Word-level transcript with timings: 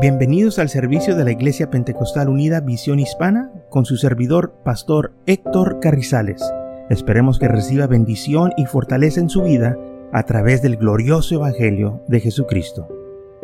Bienvenidos 0.00 0.60
al 0.60 0.68
servicio 0.68 1.16
de 1.16 1.24
la 1.24 1.32
Iglesia 1.32 1.70
Pentecostal 1.70 2.28
Unida 2.28 2.60
Visión 2.60 3.00
Hispana 3.00 3.50
con 3.68 3.84
su 3.84 3.96
servidor, 3.96 4.54
Pastor 4.64 5.12
Héctor 5.26 5.80
Carrizales. 5.80 6.40
Esperemos 6.88 7.40
que 7.40 7.48
reciba 7.48 7.88
bendición 7.88 8.52
y 8.56 8.66
fortaleza 8.66 9.18
en 9.18 9.28
su 9.28 9.42
vida 9.42 9.76
a 10.12 10.22
través 10.22 10.62
del 10.62 10.76
glorioso 10.76 11.34
Evangelio 11.34 12.04
de 12.06 12.20
Jesucristo. 12.20 12.86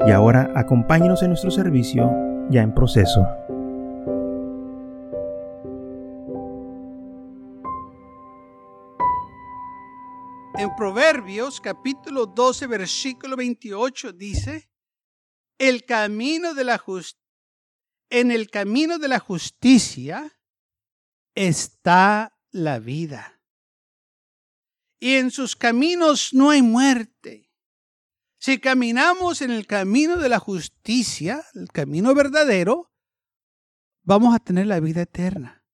Y 0.07 0.13
ahora 0.13 0.53
acompáñenos 0.55 1.25
en 1.25 1.31
nuestro 1.31 1.51
servicio 1.51 2.09
ya 2.51 2.63
en 2.63 2.73
proceso. 2.73 3.27
En 10.57 10.71
Proverbios 10.77 11.61
capítulo 11.61 12.27
12 12.27 12.69
versículo 12.69 13.37
28 13.37 14.13
dice, 14.13 14.69
el 15.59 15.85
camino 15.85 16.55
de 16.55 16.65
la 16.65 16.83
en 18.11 18.31
el 18.31 18.51
camino 18.51 18.99
de 18.99 19.09
la 19.09 19.19
justicia 19.19 20.39
está 21.35 22.39
la 22.51 22.79
vida. 22.79 23.41
Y 25.01 25.17
en 25.17 25.31
sus 25.31 25.57
caminos 25.57 26.33
no 26.33 26.51
hay 26.51 26.63
muerte. 26.63 27.51
Si 28.39 28.59
caminamos 28.59 29.43
en 29.43 29.51
el 29.51 29.67
camino 29.67 30.17
de 30.17 30.29
la 30.29 30.39
justicia, 30.39 31.45
el 31.55 31.69
camino 31.69 32.15
verdadero, 32.15 32.93
vamos 34.03 34.35
a 34.35 34.39
tener 34.39 34.67
la 34.67 34.81
vida 34.81 35.03
eterna. 35.03 35.65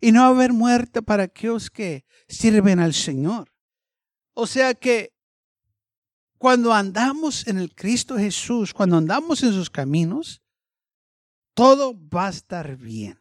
Y 0.00 0.12
no 0.12 0.20
va 0.20 0.26
a 0.26 0.30
haber 0.30 0.52
muerte 0.52 1.02
para 1.02 1.24
aquellos 1.24 1.70
que 1.70 2.04
sirven 2.28 2.78
al 2.78 2.92
Señor. 2.92 3.54
O 4.34 4.46
sea 4.46 4.74
que 4.74 5.15
cuando 6.38 6.72
andamos 6.72 7.46
en 7.46 7.58
el 7.58 7.74
Cristo 7.74 8.16
Jesús, 8.16 8.74
cuando 8.74 8.96
andamos 8.96 9.42
en 9.42 9.52
sus 9.52 9.70
caminos, 9.70 10.42
todo 11.54 11.94
va 12.08 12.26
a 12.26 12.30
estar 12.30 12.76
bien. 12.76 13.18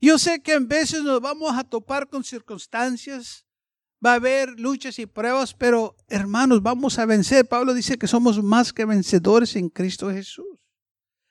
Yo 0.00 0.18
sé 0.18 0.42
que 0.42 0.54
en 0.54 0.68
veces 0.68 1.02
nos 1.02 1.20
vamos 1.20 1.56
a 1.56 1.64
topar 1.64 2.08
con 2.08 2.22
circunstancias, 2.22 3.46
va 4.04 4.12
a 4.12 4.16
haber 4.16 4.60
luchas 4.60 4.98
y 4.98 5.06
pruebas, 5.06 5.54
pero 5.54 5.96
hermanos, 6.08 6.62
vamos 6.62 6.98
a 6.98 7.06
vencer. 7.06 7.48
Pablo 7.48 7.74
dice 7.74 7.98
que 7.98 8.06
somos 8.06 8.42
más 8.42 8.72
que 8.72 8.84
vencedores 8.84 9.56
en 9.56 9.70
Cristo 9.70 10.10
Jesús. 10.10 10.46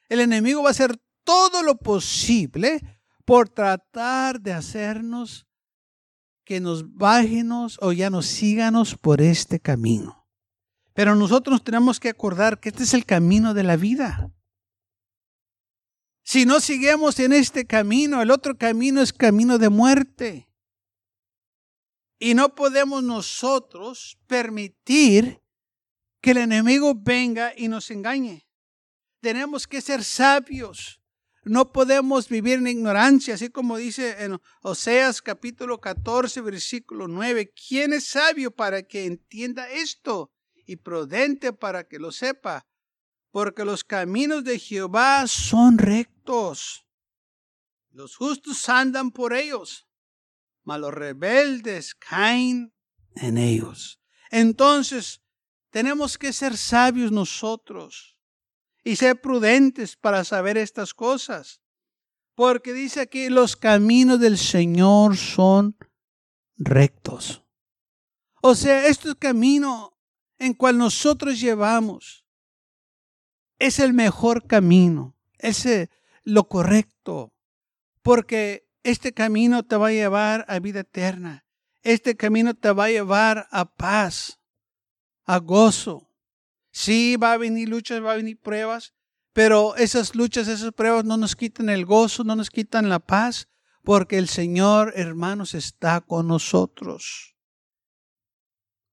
El 0.09 0.19
enemigo 0.19 0.63
va 0.63 0.69
a 0.69 0.71
hacer 0.71 0.99
todo 1.23 1.61
lo 1.63 1.77
posible 1.77 2.81
por 3.25 3.49
tratar 3.49 4.41
de 4.41 4.53
hacernos 4.53 5.45
que 6.43 6.59
nos 6.59 6.93
bájenos 6.95 7.77
o 7.81 7.91
ya 7.91 8.09
nos 8.09 8.25
síganos 8.25 8.95
por 8.95 9.21
este 9.21 9.59
camino. 9.59 10.16
Pero 10.97 11.15
nosotros 11.15 11.63
tenemos 11.63 11.99
que 11.99 12.09
acordar 12.09 12.59
que 12.59 12.69
este 12.69 12.81
es 12.81 12.95
el 12.95 13.05
camino 13.05 13.53
de 13.53 13.61
la 13.61 13.75
vida. 13.75 14.31
Si 16.23 16.43
no 16.43 16.59
seguimos 16.59 17.19
en 17.19 17.33
este 17.33 17.67
camino, 17.67 18.19
el 18.19 18.31
otro 18.31 18.57
camino 18.57 19.03
es 19.03 19.13
camino 19.13 19.59
de 19.59 19.69
muerte. 19.69 20.49
Y 22.17 22.33
no 22.33 22.55
podemos 22.55 23.03
nosotros 23.03 24.17
permitir 24.25 25.39
que 26.19 26.31
el 26.31 26.37
enemigo 26.37 26.95
venga 26.95 27.53
y 27.55 27.67
nos 27.67 27.91
engañe. 27.91 28.47
Tenemos 29.21 29.67
que 29.67 29.81
ser 29.81 30.03
sabios. 30.03 30.99
No 31.43 31.71
podemos 31.71 32.27
vivir 32.27 32.55
en 32.55 32.65
ignorancia, 32.65 33.35
así 33.35 33.49
como 33.49 33.77
dice 33.77 34.23
en 34.23 34.39
Oseas 34.63 35.21
capítulo 35.21 35.79
14, 35.79 36.41
versículo 36.41 37.07
9. 37.07 37.53
¿Quién 37.53 37.93
es 37.93 38.07
sabio 38.07 38.49
para 38.49 38.81
que 38.81 39.05
entienda 39.05 39.69
esto? 39.69 40.33
Y 40.67 40.75
prudente 40.75 41.53
para 41.53 41.87
que 41.87 41.97
lo 41.97 42.11
sepa, 42.11 42.67
porque 43.31 43.65
los 43.65 43.83
caminos 43.83 44.43
de 44.43 44.59
Jehová 44.59 45.25
son 45.25 45.77
rectos. 45.79 46.85
Los 47.89 48.15
justos 48.15 48.67
andan 48.69 49.09
por 49.09 49.33
ellos, 49.33 49.87
mas 50.63 50.79
los 50.79 50.93
rebeldes 50.93 51.95
caen 51.95 52.73
en 53.15 53.37
ellos. 53.37 53.99
Entonces, 54.29 55.23
tenemos 55.71 56.17
que 56.17 56.33
ser 56.33 56.57
sabios 56.57 57.11
nosotros 57.11 58.19
y 58.83 58.97
ser 58.97 59.19
prudentes 59.21 59.95
para 59.95 60.23
saber 60.23 60.57
estas 60.57 60.93
cosas. 60.93 61.61
Porque 62.35 62.73
dice 62.73 62.99
aquí, 62.99 63.29
los 63.29 63.55
caminos 63.55 64.19
del 64.19 64.37
Señor 64.37 65.17
son 65.17 65.75
rectos. 66.55 67.43
O 68.41 68.53
sea, 68.53 68.87
este 68.87 69.15
camino 69.15 69.96
en 70.39 70.53
cual 70.53 70.77
nosotros 70.77 71.39
llevamos 71.39 72.25
es 73.59 73.79
el 73.79 73.93
mejor 73.93 74.45
camino, 74.45 75.15
es 75.39 75.67
lo 76.23 76.47
correcto, 76.47 77.33
porque 78.01 78.69
este 78.83 79.13
camino 79.13 79.63
te 79.63 79.75
va 79.75 79.87
a 79.87 79.91
llevar 79.91 80.45
a 80.47 80.59
vida 80.59 80.81
eterna, 80.81 81.45
este 81.81 82.15
camino 82.15 82.53
te 82.53 82.71
va 82.71 82.85
a 82.85 82.89
llevar 82.89 83.47
a 83.51 83.65
paz, 83.65 84.39
a 85.25 85.37
gozo. 85.37 86.09
Sí, 86.71 87.15
va 87.15 87.33
a 87.33 87.37
venir 87.37 87.69
luchas, 87.69 88.03
va 88.03 88.13
a 88.13 88.17
venir 88.17 88.39
pruebas, 88.39 88.93
pero 89.33 89.75
esas 89.75 90.15
luchas, 90.15 90.47
esas 90.47 90.73
pruebas 90.73 91.05
no 91.05 91.17
nos 91.17 91.35
quitan 91.35 91.69
el 91.69 91.85
gozo, 91.85 92.23
no 92.23 92.35
nos 92.35 92.49
quitan 92.49 92.89
la 92.89 92.99
paz, 92.99 93.47
porque 93.83 94.17
el 94.17 94.27
Señor, 94.27 94.93
hermanos, 94.95 95.53
está 95.53 96.01
con 96.01 96.27
nosotros. 96.27 97.36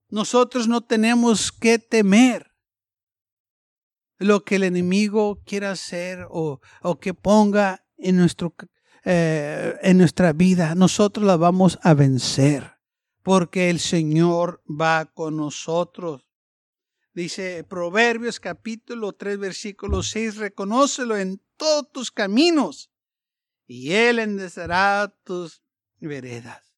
Nosotros 0.08 0.68
no 0.68 0.82
tenemos 0.82 1.50
que 1.52 1.78
temer 1.78 2.52
lo 4.18 4.44
que 4.44 4.56
el 4.56 4.64
enemigo 4.64 5.42
quiera 5.44 5.72
hacer 5.72 6.26
o, 6.30 6.60
que 7.00 7.14
ponga 7.14 7.84
en, 7.96 8.16
nuestro, 8.16 8.54
eh, 9.04 9.74
en 9.82 9.98
nuestra 9.98 10.32
vida. 10.32 10.74
Nosotros 10.74 11.26
la 11.26 11.36
vamos 11.36 11.78
a 11.82 11.94
vencer 11.94 12.74
porque 13.22 13.70
el 13.70 13.80
Señor 13.80 14.62
va 14.68 15.06
con 15.06 15.36
nosotros. 15.36 16.28
Dice 17.14 17.64
Proverbios 17.64 18.38
capítulo 18.38 19.12
3 19.12 19.38
versículo 19.38 20.02
6, 20.02 20.36
reconócelo 20.36 21.16
en 21.16 21.42
todos 21.56 21.90
tus 21.92 22.10
caminos 22.10 22.90
y 23.66 23.92
Él 23.92 24.18
enderezará 24.18 25.14
tus 25.24 25.62
veredas. 26.00 26.74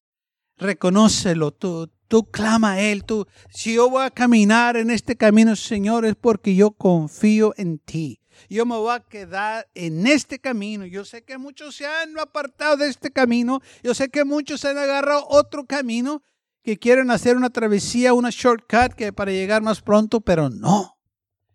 Reconócelo, 0.57 1.51
tú, 1.51 1.91
Tú 2.07 2.29
clama 2.31 2.73
a 2.73 2.81
Él, 2.81 3.03
tú, 3.03 3.27
si 3.49 3.73
yo 3.73 3.89
voy 3.89 4.05
a 4.05 4.11
caminar 4.11 4.77
en 4.77 4.89
este 4.89 5.17
camino, 5.17 5.55
Señor, 5.55 6.05
es 6.05 6.15
porque 6.15 6.55
yo 6.55 6.71
confío 6.71 7.53
en 7.57 7.79
ti. 7.79 8.21
Yo 8.49 8.65
me 8.65 8.77
voy 8.77 8.95
a 8.95 8.99
quedar 9.01 9.67
en 9.73 10.07
este 10.07 10.39
camino. 10.39 10.85
Yo 10.85 11.03
sé 11.03 11.23
que 11.23 11.37
muchos 11.37 11.75
se 11.75 11.85
han 11.85 12.17
apartado 12.17 12.77
de 12.77 12.87
este 12.87 13.11
camino. 13.11 13.61
Yo 13.83 13.93
sé 13.93 14.09
que 14.09 14.23
muchos 14.23 14.61
se 14.61 14.69
han 14.69 14.77
agarrado 14.77 15.25
otro 15.27 15.65
camino 15.65 16.21
que 16.63 16.77
quieren 16.77 17.11
hacer 17.11 17.37
una 17.37 17.49
travesía, 17.49 18.13
una 18.13 18.29
shortcut 18.29 18.93
que 18.93 19.13
para 19.13 19.31
llegar 19.31 19.61
más 19.61 19.81
pronto, 19.81 20.21
pero 20.21 20.49
no. 20.49 20.97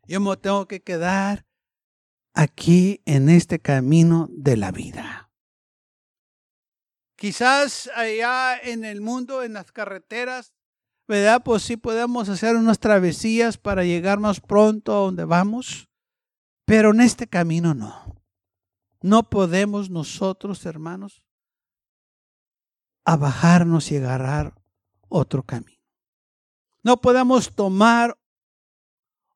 Yo 0.06 0.20
me 0.20 0.36
tengo 0.36 0.66
que 0.66 0.82
quedar 0.82 1.46
aquí 2.34 3.00
en 3.04 3.28
este 3.28 3.58
camino 3.58 4.28
de 4.32 4.56
la 4.56 4.72
vida. 4.72 5.22
Quizás 7.22 7.88
allá 7.94 8.59
en 8.59 8.84
el 8.84 9.00
mundo, 9.00 9.44
en 9.44 9.53
las 9.53 9.71
carreteras, 9.71 10.53
¿verdad? 11.06 11.41
Pues 11.44 11.62
sí 11.62 11.77
podemos 11.77 12.28
hacer 12.28 12.56
unas 12.56 12.81
travesías 12.81 13.59
para 13.59 13.84
llegar 13.84 14.19
más 14.19 14.41
pronto 14.41 14.93
a 14.93 15.03
donde 15.03 15.25
vamos, 15.25 15.88
pero 16.65 16.91
en 16.91 17.00
este 17.00 17.28
camino 17.28 17.75
no. 17.75 18.25
No 19.03 19.31
podemos 19.31 19.88
nosotros, 19.88 20.66
hermanos, 20.66 21.22
a 23.05 23.16
bajarnos 23.16 23.93
y 23.93 23.99
agarrar 23.99 24.60
otro 25.09 25.44
camino. 25.44 25.81
No 26.83 27.00
podemos 27.00 27.54
tomar 27.54 28.19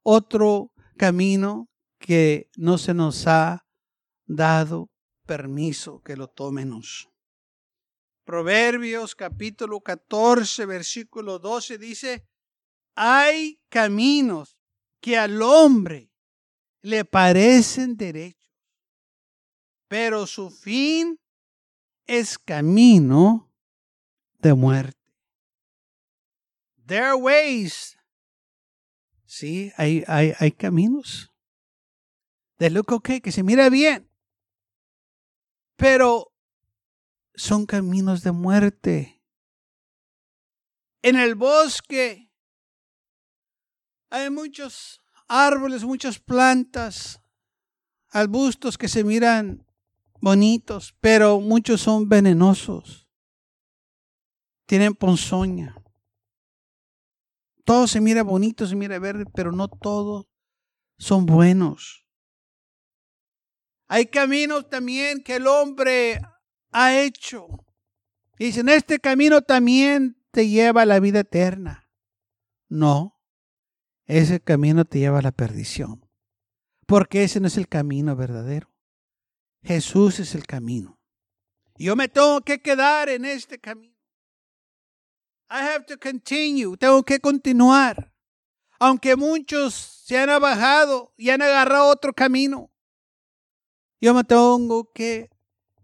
otro 0.03 0.73
camino 0.97 1.69
que 2.01 2.51
no 2.57 2.79
se 2.79 2.95
nos 2.95 3.29
ha 3.29 3.65
dado 4.27 4.91
permiso 5.25 6.03
que 6.03 6.17
lo 6.17 6.27
tomemos. 6.27 7.13
Proverbios 8.27 9.15
capítulo 9.15 9.81
14, 9.81 10.67
versículo 10.67 11.39
12 11.39 11.79
dice, 11.79 12.27
hay 12.97 13.63
caminos 13.69 14.59
que 15.01 15.17
al 15.17 15.41
hombre 15.43 16.11
le 16.83 17.05
parecen 17.05 17.97
derechos, 17.97 18.53
pero 19.87 20.27
su 20.27 20.51
fin 20.51 21.21
es 22.05 22.37
camino 22.37 23.55
de 24.41 24.55
muerte. 24.55 25.15
There 26.85 27.05
are 27.05 27.15
ways. 27.15 27.97
Sí, 29.25 29.73
hay, 29.77 30.03
hay, 30.09 30.33
hay 30.37 30.51
caminos. 30.51 31.33
De 32.59 32.71
look 32.71 32.91
okay, 32.91 33.21
que 33.21 33.31
se 33.31 33.45
mira 33.45 33.71
bien. 33.71 34.11
Pero 35.77 36.33
son 37.37 37.67
caminos 37.67 38.23
de 38.23 38.33
muerte. 38.33 39.23
En 41.03 41.17
el 41.17 41.35
bosque 41.35 42.33
hay 44.11 44.31
muchos 44.31 45.01
árboles, 45.29 45.85
muchas 45.85 46.19
plantas, 46.19 47.21
arbustos 48.09 48.79
que 48.79 48.89
se 48.89 49.05
miran 49.05 49.67
bonitos, 50.21 50.95
pero 51.01 51.41
muchos 51.41 51.83
son 51.83 52.09
venenosos. 52.09 53.09
Tienen 54.67 54.95
ponzoña. 54.95 55.77
Todo 57.65 57.87
se 57.87 58.01
mira 58.01 58.23
bonito, 58.23 58.67
se 58.67 58.75
mira 58.75 58.99
verde, 58.99 59.25
pero 59.35 59.53
no 59.53 59.69
todos 59.69 60.27
son 60.99 61.27
buenos. 61.27 62.07
Hay 63.89 64.07
caminos 64.07 64.69
también 64.69 65.23
que 65.23 65.37
el 65.37 65.47
hombre 65.47 66.21
ha 66.77 67.01
hecho. 67.01 67.65
Y 68.39 68.47
dicen, 68.47 68.69
este 68.69 69.01
camino 69.01 69.41
también 69.41 70.23
te 70.31 70.47
lleva 70.47 70.83
a 70.83 70.87
la 70.87 71.01
vida 71.01 71.21
eterna. 71.21 71.91
No, 72.69 73.19
ese 74.05 74.41
camino 74.41 74.85
te 74.85 74.99
lleva 74.99 75.21
a 75.21 75.23
la 75.23 75.33
perdición. 75.33 76.07
Porque 76.85 77.25
ese 77.25 77.41
no 77.41 77.47
es 77.47 77.57
el 77.57 77.67
camino 77.67 78.15
verdadero. 78.15 78.71
Jesús 79.63 80.21
es 80.21 80.35
el 80.35 80.47
camino. 80.47 81.01
Yo 81.77 81.97
me 81.97 82.09
tengo 82.09 82.43
que 82.43 82.61
quedar 82.61 83.09
en 83.09 83.25
este 83.25 83.59
camino. 83.59 83.97
I 85.49 85.61
have 85.61 85.87
to 85.87 85.99
continue. 85.99 86.77
Tengo 86.77 87.03
que 87.05 87.21
continuar. 87.21 88.13
Aunque 88.79 89.17
muchos 89.17 89.75
se 90.05 90.19
han 90.19 90.41
bajado 90.43 91.15
y 91.17 91.31
han 91.31 91.41
agarrado 91.41 91.89
otro 91.89 92.13
camino. 92.13 92.71
Yo 93.99 94.13
me 94.13 94.25
tengo 94.25 94.93
que 94.93 95.31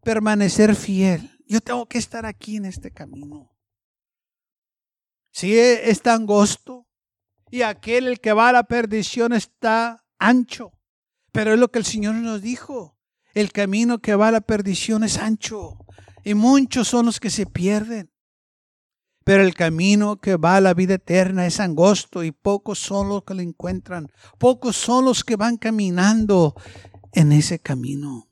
permanecer 0.03 0.75
fiel. 0.75 1.31
Yo 1.47 1.61
tengo 1.61 1.87
que 1.87 1.99
estar 1.99 2.27
aquí 2.27 2.57
en 2.57 2.65
este 2.65 2.91
camino. 2.91 3.57
Si 5.33 5.59
está 5.59 6.15
angosto 6.15 6.87
y 7.51 7.63
aquel 7.63 8.07
el 8.07 8.21
que 8.21 8.33
va 8.33 8.49
a 8.49 8.53
la 8.53 8.65
perdición 8.65 9.33
está 9.33 10.05
ancho. 10.19 10.73
Pero 11.33 11.55
es 11.55 11.59
lo 11.59 11.71
que 11.71 11.79
el 11.79 11.87
Señor 11.87 12.15
nos 12.17 12.43
dijo. 12.43 12.99
El 13.35 13.53
camino 13.53 14.01
que 14.01 14.15
va 14.15 14.29
a 14.29 14.33
la 14.33 14.43
perdición 14.43 15.05
es 15.05 15.19
ancho 15.19 15.79
y 16.25 16.35
muchos 16.35 16.89
son 16.89 17.07
los 17.07 17.19
que 17.19 17.31
se 17.31 17.47
pierden. 17.47 18.13
Pero 19.25 19.43
el 19.43 19.55
camino 19.55 20.21
que 20.21 20.37
va 20.37 20.57
a 20.57 20.61
la 20.61 20.75
vida 20.75 20.95
eterna 20.95 21.47
es 21.47 21.61
angosto 21.61 22.25
y 22.25 22.33
pocos 22.33 22.79
son 22.79 23.09
los 23.09 23.25
que 23.25 23.35
lo 23.35 23.41
encuentran. 23.41 24.11
Pocos 24.39 24.77
son 24.77 25.05
los 25.05 25.23
que 25.23 25.37
van 25.37 25.57
caminando 25.57 26.55
en 27.13 27.33
ese 27.33 27.59
camino. 27.61 28.32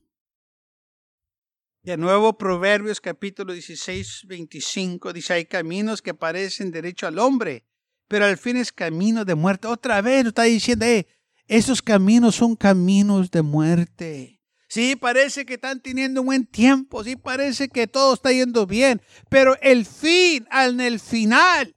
De 1.83 1.97
nuevo, 1.97 2.37
Proverbios 2.37 3.01
capítulo 3.01 3.55
16, 3.55 4.25
25 4.27 5.15
dice, 5.15 5.33
hay 5.33 5.47
caminos 5.47 6.03
que 6.03 6.13
parecen 6.13 6.71
derecho 6.71 7.07
al 7.07 7.19
hombre, 7.19 7.65
pero 8.07 8.27
al 8.27 8.37
fin 8.37 8.59
es 8.59 8.71
camino 8.71 9.25
de 9.25 9.35
muerte. 9.35 9.67
Otra 9.67 10.03
vez 10.03 10.27
está 10.27 10.43
diciendo, 10.43 10.85
eh, 10.85 11.07
esos 11.47 11.81
caminos 11.81 12.35
son 12.35 12.55
caminos 12.55 13.31
de 13.31 13.41
muerte. 13.41 14.43
Sí, 14.69 14.95
parece 14.95 15.47
que 15.47 15.55
están 15.55 15.81
teniendo 15.81 16.21
un 16.21 16.27
buen 16.27 16.47
tiempo, 16.47 17.03
sí, 17.03 17.17
parece 17.17 17.71
que 17.71 17.87
todo 17.87 18.13
está 18.13 18.31
yendo 18.31 18.67
bien, 18.67 19.01
pero 19.31 19.59
el 19.63 19.87
fin, 19.87 20.47
en 20.53 20.81
el 20.81 21.01
final, 21.01 21.75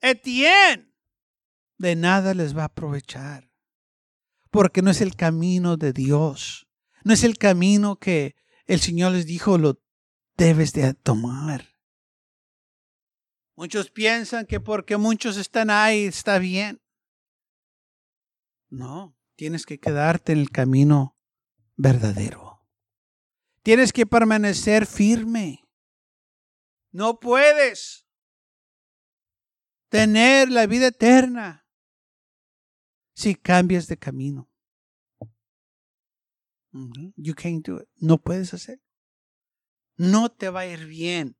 Etienne, 0.00 0.94
de 1.78 1.96
nada 1.96 2.32
les 2.32 2.56
va 2.56 2.62
a 2.62 2.66
aprovechar, 2.66 3.50
porque 4.52 4.82
no 4.82 4.90
es 4.92 5.00
el 5.00 5.16
camino 5.16 5.76
de 5.76 5.92
Dios, 5.92 6.68
no 7.02 7.12
es 7.12 7.22
el 7.22 7.36
camino 7.36 7.96
que 7.96 8.35
el 8.66 8.80
Señor 8.80 9.12
les 9.12 9.26
dijo, 9.26 9.58
lo 9.58 9.80
debes 10.36 10.72
de 10.72 10.94
tomar. 10.94 11.76
Muchos 13.56 13.90
piensan 13.90 14.46
que 14.46 14.60
porque 14.60 14.96
muchos 14.96 15.36
están 15.36 15.70
ahí 15.70 16.04
está 16.04 16.38
bien. 16.38 16.82
No, 18.68 19.16
tienes 19.36 19.64
que 19.64 19.78
quedarte 19.78 20.32
en 20.32 20.40
el 20.40 20.50
camino 20.50 21.16
verdadero. 21.76 22.66
Tienes 23.62 23.92
que 23.92 24.06
permanecer 24.06 24.86
firme. 24.86 25.64
No 26.92 27.18
puedes 27.18 28.06
tener 29.88 30.50
la 30.50 30.66
vida 30.66 30.88
eterna 30.88 31.66
si 33.14 33.34
cambias 33.34 33.86
de 33.86 33.96
camino. 33.96 34.50
You 37.16 37.34
can't 37.34 37.66
do 37.66 37.78
it. 37.78 37.88
No 37.96 38.18
puedes 38.18 38.52
hacer. 38.54 38.80
No 39.96 40.30
te 40.30 40.50
va 40.50 40.60
a 40.60 40.66
ir 40.66 40.86
bien. 40.86 41.36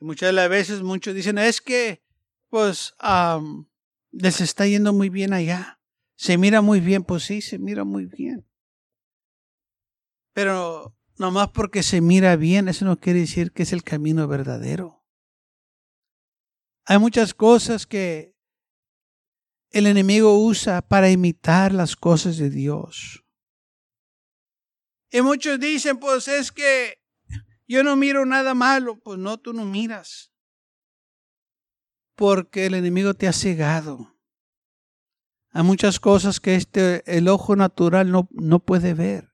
Y 0.00 0.04
muchas 0.04 0.28
de 0.28 0.32
las 0.32 0.48
veces 0.48 0.82
muchos 0.82 1.14
dicen, 1.14 1.38
es 1.38 1.60
que, 1.60 2.02
pues, 2.48 2.94
les 4.12 4.40
está 4.40 4.66
yendo 4.66 4.92
muy 4.92 5.08
bien 5.08 5.32
allá. 5.32 5.80
Se 6.16 6.38
mira 6.38 6.60
muy 6.60 6.80
bien, 6.80 7.02
pues 7.02 7.24
sí, 7.24 7.40
se 7.40 7.58
mira 7.58 7.84
muy 7.84 8.06
bien. 8.06 8.46
Pero 10.32 10.96
nomás 11.16 11.48
porque 11.50 11.82
se 11.82 12.00
mira 12.00 12.36
bien, 12.36 12.68
eso 12.68 12.84
no 12.84 12.98
quiere 12.98 13.20
decir 13.20 13.52
que 13.52 13.64
es 13.64 13.72
el 13.72 13.82
camino 13.82 14.28
verdadero. 14.28 15.04
Hay 16.84 16.98
muchas 16.98 17.34
cosas 17.34 17.86
que 17.86 18.34
el 19.70 19.86
enemigo 19.86 20.38
usa 20.38 20.82
para 20.82 21.10
imitar 21.10 21.72
las 21.72 21.94
cosas 21.94 22.36
de 22.36 22.50
Dios. 22.50 23.24
Y 25.10 25.22
muchos 25.22 25.58
dicen, 25.58 25.98
pues 25.98 26.28
es 26.28 26.52
que 26.52 26.98
yo 27.66 27.82
no 27.82 27.96
miro 27.96 28.24
nada 28.26 28.54
malo. 28.54 28.98
Pues 28.98 29.18
no, 29.18 29.38
tú 29.38 29.52
no 29.52 29.64
miras. 29.64 30.32
Porque 32.14 32.66
el 32.66 32.74
enemigo 32.74 33.14
te 33.14 33.28
ha 33.28 33.32
cegado. 33.32 34.16
Hay 35.52 35.64
muchas 35.64 35.98
cosas 35.98 36.38
que 36.38 36.54
este, 36.54 37.02
el 37.06 37.28
ojo 37.28 37.56
natural 37.56 38.10
no, 38.10 38.28
no 38.32 38.60
puede 38.60 38.94
ver. 38.94 39.32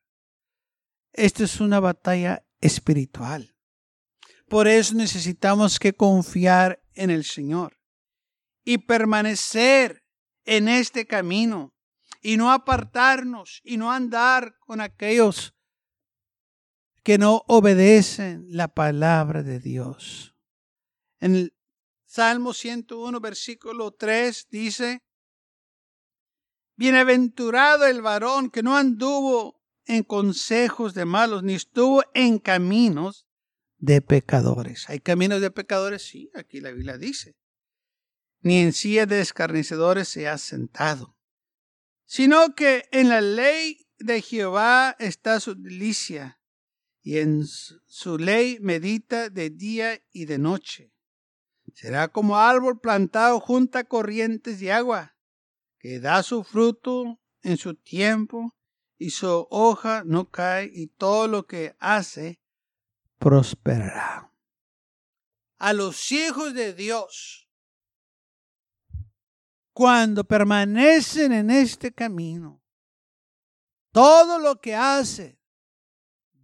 Esta 1.12 1.44
es 1.44 1.60
una 1.60 1.80
batalla 1.80 2.46
espiritual. 2.60 3.54
Por 4.48 4.68
eso 4.68 4.94
necesitamos 4.94 5.78
que 5.78 5.92
confiar 5.92 6.82
en 6.94 7.10
el 7.10 7.24
Señor 7.24 7.78
y 8.64 8.78
permanecer 8.78 10.04
en 10.44 10.68
este 10.68 11.06
camino 11.06 11.74
y 12.22 12.36
no 12.36 12.52
apartarnos 12.52 13.60
y 13.64 13.76
no 13.76 13.92
andar 13.92 14.56
con 14.60 14.80
aquellos 14.80 15.55
que 17.06 17.18
no 17.18 17.44
obedecen 17.46 18.48
la 18.48 18.66
palabra 18.66 19.44
de 19.44 19.60
Dios. 19.60 20.34
En 21.20 21.36
el 21.36 21.56
Salmo 22.04 22.52
101, 22.52 23.20
versículo 23.20 23.92
3 23.92 24.48
dice, 24.50 25.04
Bienaventurado 26.74 27.86
el 27.86 28.02
varón 28.02 28.50
que 28.50 28.64
no 28.64 28.76
anduvo 28.76 29.62
en 29.84 30.02
consejos 30.02 30.94
de 30.94 31.04
malos, 31.04 31.44
ni 31.44 31.54
estuvo 31.54 32.02
en 32.12 32.40
caminos 32.40 33.28
de 33.78 34.02
pecadores. 34.02 34.90
¿Hay 34.90 34.98
caminos 34.98 35.40
de 35.40 35.52
pecadores? 35.52 36.02
Sí, 36.02 36.32
aquí 36.34 36.60
la 36.60 36.72
Biblia 36.72 36.98
dice. 36.98 37.36
Ni 38.40 38.58
en 38.58 38.72
silla 38.72 39.06
de 39.06 39.20
escarnecedores 39.20 40.08
se 40.08 40.26
ha 40.26 40.38
sentado, 40.38 41.16
sino 42.04 42.56
que 42.56 42.88
en 42.90 43.10
la 43.10 43.20
ley 43.20 43.86
de 43.98 44.20
Jehová 44.22 44.96
está 44.98 45.38
su 45.38 45.54
delicia, 45.54 46.40
y 47.06 47.20
en 47.20 47.46
su 47.46 48.18
ley 48.18 48.58
medita 48.58 49.30
de 49.30 49.48
día 49.48 50.02
y 50.10 50.24
de 50.24 50.38
noche. 50.38 50.92
Será 51.72 52.08
como 52.08 52.36
árbol 52.36 52.80
plantado 52.80 53.38
junto 53.38 53.78
a 53.78 53.84
corrientes 53.84 54.58
de 54.58 54.72
agua 54.72 55.16
que 55.78 56.00
da 56.00 56.24
su 56.24 56.42
fruto 56.42 57.20
en 57.42 57.58
su 57.58 57.76
tiempo 57.76 58.56
y 58.98 59.10
su 59.10 59.46
hoja 59.50 60.02
no 60.04 60.32
cae 60.32 60.68
y 60.74 60.88
todo 60.88 61.28
lo 61.28 61.46
que 61.46 61.76
hace 61.78 62.40
prosperará. 63.18 64.32
A 65.58 65.72
los 65.74 66.10
hijos 66.10 66.54
de 66.54 66.74
Dios, 66.74 67.48
cuando 69.72 70.24
permanecen 70.24 71.32
en 71.32 71.52
este 71.52 71.92
camino, 71.92 72.60
todo 73.92 74.40
lo 74.40 74.60
que 74.60 74.74
hace 74.74 75.38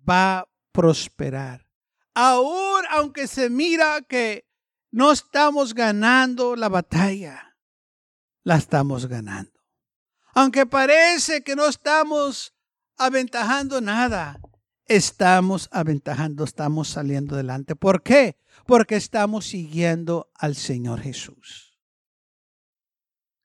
va 0.08 0.46
prosperar. 0.72 1.66
Aún 2.14 2.82
aunque 2.90 3.26
se 3.26 3.48
mira 3.48 4.02
que 4.02 4.46
no 4.90 5.12
estamos 5.12 5.74
ganando 5.74 6.56
la 6.56 6.68
batalla 6.68 7.52
la 8.44 8.56
estamos 8.56 9.06
ganando. 9.06 9.52
Aunque 10.34 10.66
parece 10.66 11.42
que 11.42 11.54
no 11.54 11.68
estamos 11.68 12.54
aventajando 12.96 13.80
nada, 13.80 14.40
estamos 14.86 15.68
aventajando, 15.72 16.44
estamos 16.44 16.88
saliendo 16.88 17.34
adelante. 17.34 17.76
¿Por 17.76 18.02
qué? 18.02 18.38
Porque 18.66 18.96
estamos 18.96 19.46
siguiendo 19.46 20.30
al 20.34 20.56
Señor 20.56 21.00
Jesús. 21.00 21.78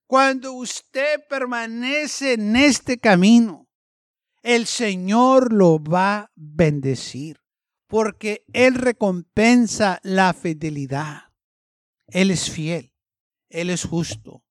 Cuando 0.08 0.54
usted 0.54 1.20
permanece 1.30 2.34
en 2.34 2.56
este 2.56 2.98
camino, 2.98 3.67
el 4.44 4.66
Señor 4.66 5.54
lo 5.54 5.80
va 5.84 6.18
a 6.18 6.32
bendecir, 6.36 7.42
porque 7.88 8.46
Él 8.54 8.76
recompensa 8.76 10.00
la 10.04 10.34
fidelidad. 10.34 11.34
Él 12.08 12.32
es 12.32 12.50
fiel, 12.50 12.94
Él 13.50 13.70
es 13.70 13.84
justo. 13.84 14.44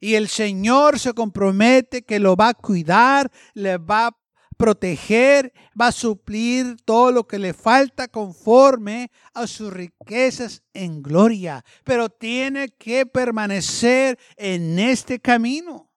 Y 0.00 0.14
el 0.14 0.28
Señor 0.28 0.98
se 0.98 1.12
compromete 1.12 2.02
que 2.02 2.20
lo 2.20 2.36
va 2.36 2.50
a 2.50 2.54
cuidar, 2.54 3.30
le 3.54 3.78
va 3.78 4.08
a 4.08 4.16
proteger, 4.56 5.52
va 5.80 5.88
a 5.88 5.92
suplir 5.92 6.76
todo 6.84 7.10
lo 7.10 7.26
que 7.26 7.38
le 7.38 7.54
falta 7.54 8.08
conforme 8.08 9.10
a 9.32 9.46
sus 9.46 9.72
riquezas 9.72 10.62
en 10.74 11.02
gloria. 11.02 11.64
Pero 11.84 12.08
tiene 12.10 12.68
que 12.70 13.06
permanecer 13.06 14.18
en 14.36 14.78
este 14.78 15.20
camino 15.20 15.87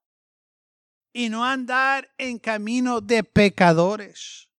y 1.14 1.30
no 1.30 1.46
andar 1.46 2.14
en 2.18 2.40
camino 2.40 3.02
de 3.02 3.24
pecadores. 3.24 4.50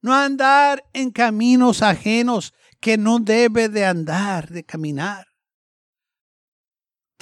No 0.00 0.14
andar 0.14 0.84
en 0.92 1.10
caminos 1.10 1.82
ajenos 1.82 2.54
que 2.80 2.98
no 2.98 3.18
debe 3.20 3.68
de 3.68 3.84
andar, 3.84 4.48
de 4.48 4.64
caminar 4.64 5.32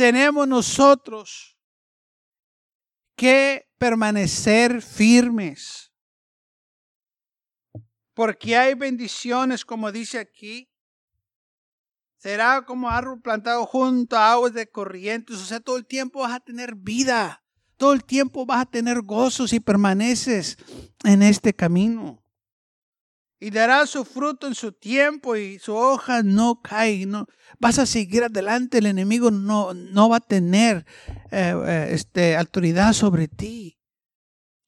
tenemos 0.01 0.49
nosotros 0.49 1.59
que 3.15 3.69
permanecer 3.77 4.81
firmes. 4.81 5.93
Porque 8.15 8.57
hay 8.57 8.73
bendiciones, 8.73 9.63
como 9.63 9.93
dice 9.93 10.19
aquí. 10.19 10.73
Será 12.17 12.65
como 12.65 12.89
árbol 12.89 13.21
plantado 13.21 13.67
junto 13.67 14.17
a 14.17 14.33
aguas 14.33 14.55
de 14.55 14.71
corrientes. 14.71 15.37
O 15.37 15.45
sea, 15.45 15.61
todo 15.61 15.77
el 15.77 15.85
tiempo 15.85 16.21
vas 16.21 16.33
a 16.33 16.41
tener 16.41 16.77
vida. 16.77 17.45
Todo 17.81 17.95
el 17.95 18.05
tiempo 18.05 18.45
vas 18.45 18.61
a 18.61 18.67
tener 18.67 19.01
gozos 19.01 19.55
y 19.55 19.59
permaneces 19.59 20.59
en 21.03 21.23
este 21.23 21.55
camino 21.55 22.21
y 23.41 23.51
dará 23.51 23.87
su 23.87 24.05
fruto 24.05 24.47
en 24.47 24.55
su 24.55 24.73
tiempo 24.73 25.35
y 25.35 25.59
su 25.59 25.75
hoja 25.75 26.23
no 26.23 26.61
cae. 26.61 27.07
No, 27.07 27.27
vas 27.59 27.79
a 27.79 27.87
seguir 27.87 28.23
adelante, 28.23 28.79
el 28.79 28.87
enemigo 28.87 29.31
no, 29.31 29.73
no 29.73 30.11
va 30.11 30.19
a 30.19 30.21
tener 30.21 30.85
eh, 31.31 31.55
eh, 31.67 31.89
este, 31.93 32.37
autoridad 32.37 32.93
sobre 32.93 33.29
ti. 33.29 33.79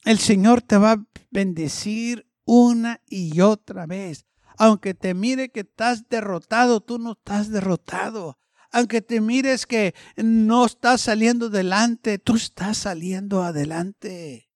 El 0.04 0.18
Señor 0.18 0.62
te 0.62 0.78
va 0.78 0.92
a 0.92 1.04
bendecir 1.30 2.26
una 2.44 3.02
y 3.06 3.42
otra 3.42 3.86
vez. 3.86 4.24
Aunque 4.56 4.94
te 4.94 5.12
mire 5.12 5.50
que 5.50 5.60
estás 5.60 6.08
derrotado, 6.08 6.80
tú 6.80 6.98
no 6.98 7.12
estás 7.12 7.50
derrotado. 7.50 8.38
Aunque 8.72 9.02
te 9.02 9.20
mires 9.20 9.66
que 9.66 9.94
no 10.16 10.64
estás 10.64 11.02
saliendo 11.02 11.46
adelante, 11.46 12.18
tú 12.18 12.36
estás 12.36 12.78
saliendo 12.78 13.42
adelante. 13.42 14.50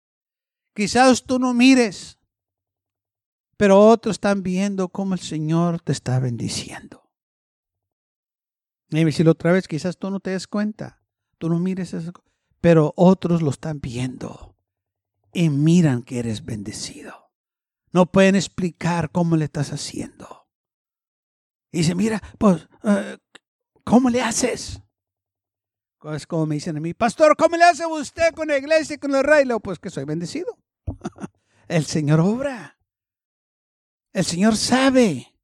Quizás 0.75 1.25
tú 1.25 1.39
no 1.39 1.53
mires, 1.55 2.19
pero 3.57 3.79
otros 3.79 4.17
están 4.17 4.43
viendo 4.43 4.89
cómo 4.89 5.15
el 5.15 5.21
Señor 5.21 5.81
te 5.81 5.93
está 5.93 6.19
bendiciendo. 6.19 7.11
Y 8.89 9.05
decirlo 9.05 9.33
otra 9.33 9.53
vez, 9.53 9.69
quizás 9.69 9.99
tú 9.99 10.11
no 10.11 10.21
te 10.21 10.31
des 10.31 10.47
cuenta, 10.47 11.03
tú 11.39 11.49
no 11.49 11.59
mires 11.59 11.93
eso, 11.93 12.13
pero 12.61 12.95
otros 12.97 13.43
lo 13.43 13.51
están 13.51 13.81
viendo 13.81 14.57
y 15.33 15.51
miran 15.51 16.03
que 16.03 16.21
eres 16.21 16.45
bendecido. 16.45 17.33
No 17.93 18.07
pueden 18.07 18.35
explicar 18.35 19.11
cómo 19.11 19.37
le 19.37 19.45
estás 19.45 19.73
haciendo. 19.73 20.49
Y 21.73 21.79
dice, 21.79 21.95
mira, 21.95 22.23
pues, 22.39 22.69
eh, 22.85 23.19
¿cómo 23.87 24.11
le 24.11 24.21
haces? 24.21 24.81
Es 26.14 26.26
como 26.26 26.47
me 26.47 26.57
dicen 26.57 26.76
a 26.76 26.81
mí, 26.81 26.93
pastor, 26.93 27.37
¿cómo 27.37 27.57
le 27.57 27.64
hace 27.64 27.87
usted 27.87 28.33
con 28.35 28.49
la 28.49 28.59
iglesia 28.59 28.95
y 28.95 28.99
con 28.99 29.14
el 29.14 29.25
rey? 29.25 29.45
Pues 29.62 29.78
que 29.78 29.90
soy 29.90 30.05
bendecido. 30.05 30.57
el 31.69 31.85
Señor 31.85 32.21
obra. 32.21 32.78
El 34.12 34.25
Señor 34.25 34.57
sabe 34.57 35.35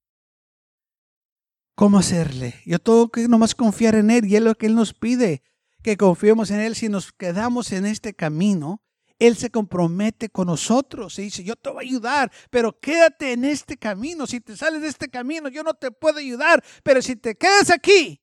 cómo 1.75 1.99
hacerle. 1.99 2.61
Yo 2.65 2.79
tengo 2.79 3.11
que 3.11 3.27
nomás 3.27 3.55
confiar 3.55 3.95
en 3.95 4.11
Él 4.11 4.27
y 4.27 4.37
es 4.37 4.43
lo 4.43 4.55
que 4.55 4.67
Él 4.67 4.75
nos 4.75 4.95
pide, 4.95 5.43
que 5.83 5.97
confiemos 5.97 6.51
en 6.51 6.61
Él. 6.61 6.77
Si 6.77 6.89
nos 6.89 7.13
quedamos 7.13 7.73
en 7.73 7.87
este 7.87 8.15
camino, 8.15 8.83
Él 9.19 9.37
se 9.37 9.51
compromete 9.51 10.29
con 10.29 10.47
nosotros 10.47 11.19
y 11.19 11.23
dice, 11.23 11.43
yo 11.43 11.57
te 11.57 11.71
voy 11.71 11.85
a 11.85 11.89
ayudar, 11.89 12.31
pero 12.51 12.79
quédate 12.79 13.33
en 13.33 13.45
este 13.45 13.77
camino. 13.77 14.27
Si 14.29 14.41
te 14.41 14.57
sales 14.57 14.83
de 14.83 14.89
este 14.89 15.09
camino, 15.09 15.49
yo 15.49 15.65
no 15.65 15.75
te 15.75 15.91
puedo 15.91 16.19
ayudar, 16.19 16.63
pero 16.85 17.03
si 17.03 17.17
te 17.17 17.35
quedas 17.35 17.71
aquí, 17.71 18.22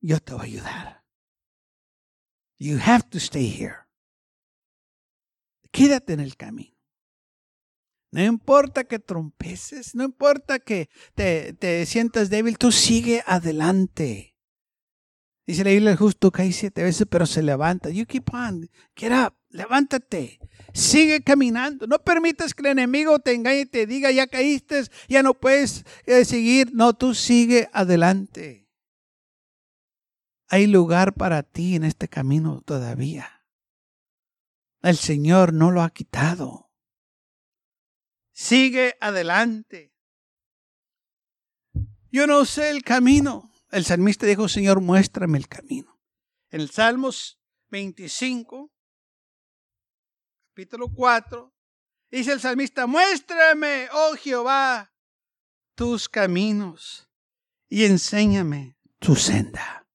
yo 0.00 0.20
te 0.20 0.34
voy 0.34 0.40
a 0.40 0.44
ayudar. 0.44 1.04
You 2.58 2.78
have 2.78 3.08
to 3.10 3.18
stay 3.18 3.48
here. 3.48 3.86
Quédate 5.70 6.14
en 6.14 6.20
el 6.20 6.36
camino. 6.36 6.76
No 8.12 8.24
importa 8.24 8.84
que 8.84 8.98
trompeces, 8.98 9.94
no 9.94 10.04
importa 10.04 10.58
que 10.58 10.88
te, 11.14 11.52
te 11.52 11.84
sientas 11.84 12.30
débil, 12.30 12.56
tú 12.56 12.72
sigue 12.72 13.22
adelante. 13.26 14.36
Dice 15.46 15.64
la 15.64 15.70
Biblia, 15.70 15.96
justo 15.96 16.32
cae 16.32 16.50
siete 16.52 16.82
veces, 16.82 17.06
pero 17.08 17.26
se 17.26 17.42
levanta. 17.42 17.90
You 17.90 18.06
keep 18.06 18.32
on, 18.32 18.68
get 18.96 19.12
up, 19.12 19.34
levántate. 19.50 20.40
Sigue 20.72 21.22
caminando. 21.22 21.86
No 21.86 21.98
permitas 21.98 22.52
que 22.52 22.62
el 22.62 22.72
enemigo 22.72 23.18
te 23.20 23.32
engañe 23.32 23.60
y 23.60 23.66
te 23.66 23.86
diga, 23.86 24.10
ya 24.10 24.26
caíste, 24.26 24.82
ya 25.08 25.22
no 25.22 25.34
puedes 25.34 25.84
eh, 26.04 26.24
seguir. 26.24 26.72
No, 26.74 26.94
tú 26.94 27.14
sigue 27.14 27.68
adelante. 27.72 28.65
Hay 30.48 30.66
lugar 30.66 31.14
para 31.14 31.42
ti 31.42 31.74
en 31.74 31.84
este 31.84 32.08
camino 32.08 32.62
todavía. 32.62 33.44
El 34.82 34.96
Señor 34.96 35.52
no 35.52 35.72
lo 35.72 35.82
ha 35.82 35.90
quitado. 35.90 36.70
Sigue 38.32 38.96
adelante. 39.00 39.92
Yo 42.12 42.26
no 42.26 42.44
sé 42.44 42.70
el 42.70 42.82
camino. 42.82 43.50
El 43.70 43.84
salmista 43.84 44.26
dijo, 44.26 44.48
Señor, 44.48 44.80
muéstrame 44.80 45.38
el 45.38 45.48
camino. 45.48 46.00
En 46.50 46.60
el 46.60 46.70
Salmos 46.70 47.40
25, 47.70 48.72
capítulo 50.50 50.88
4, 50.94 51.52
dice 52.10 52.32
el 52.32 52.40
salmista, 52.40 52.86
muéstrame, 52.86 53.88
oh 53.92 54.14
Jehová, 54.14 54.94
tus 55.74 56.08
caminos 56.08 57.10
y 57.68 57.84
enséñame 57.84 58.78
tu 59.00 59.16
senda. 59.16 59.85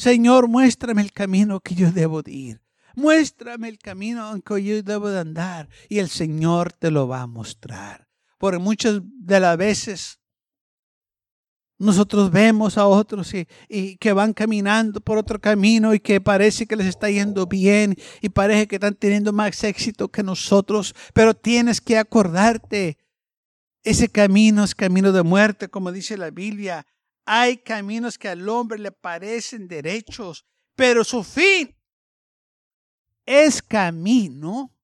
Señor, 0.00 0.48
muéstrame 0.48 1.02
el 1.02 1.12
camino 1.12 1.60
que 1.60 1.74
yo 1.74 1.92
debo 1.92 2.22
ir. 2.24 2.62
Muéstrame 2.96 3.68
el 3.68 3.78
camino 3.78 4.34
en 4.34 4.40
que 4.40 4.64
yo 4.64 4.82
debo 4.82 5.10
de 5.10 5.20
andar 5.20 5.68
y 5.90 5.98
el 5.98 6.08
Señor 6.08 6.72
te 6.72 6.90
lo 6.90 7.06
va 7.06 7.20
a 7.20 7.26
mostrar. 7.26 8.08
Porque 8.38 8.58
muchas 8.58 9.02
de 9.04 9.40
las 9.40 9.58
veces 9.58 10.18
nosotros 11.76 12.30
vemos 12.30 12.78
a 12.78 12.86
otros 12.86 13.34
y, 13.68 13.96
que 13.98 14.14
van 14.14 14.32
caminando 14.32 15.02
por 15.02 15.18
otro 15.18 15.38
camino 15.38 15.92
y 15.92 16.00
que 16.00 16.18
parece 16.18 16.64
que 16.64 16.76
les 16.76 16.86
está 16.86 17.10
yendo 17.10 17.46
bien 17.46 17.94
y 18.22 18.30
parece 18.30 18.68
que 18.68 18.76
están 18.76 18.94
teniendo 18.94 19.34
más 19.34 19.62
éxito 19.64 20.08
que 20.08 20.22
nosotros, 20.22 20.94
pero 21.12 21.34
tienes 21.34 21.78
que 21.82 21.98
acordarte, 21.98 22.96
ese 23.82 24.08
camino 24.08 24.64
es 24.64 24.74
camino 24.74 25.12
de 25.12 25.22
muerte, 25.22 25.68
como 25.68 25.92
dice 25.92 26.16
la 26.16 26.30
Biblia. 26.30 26.86
Hay 27.24 27.58
caminos 27.58 28.18
que 28.18 28.28
al 28.28 28.48
hombre 28.48 28.78
le 28.78 28.92
parecen 28.92 29.68
derechos, 29.68 30.44
pero 30.74 31.04
su 31.04 31.22
fin 31.22 31.76
es 33.26 33.62
camino 33.62 34.74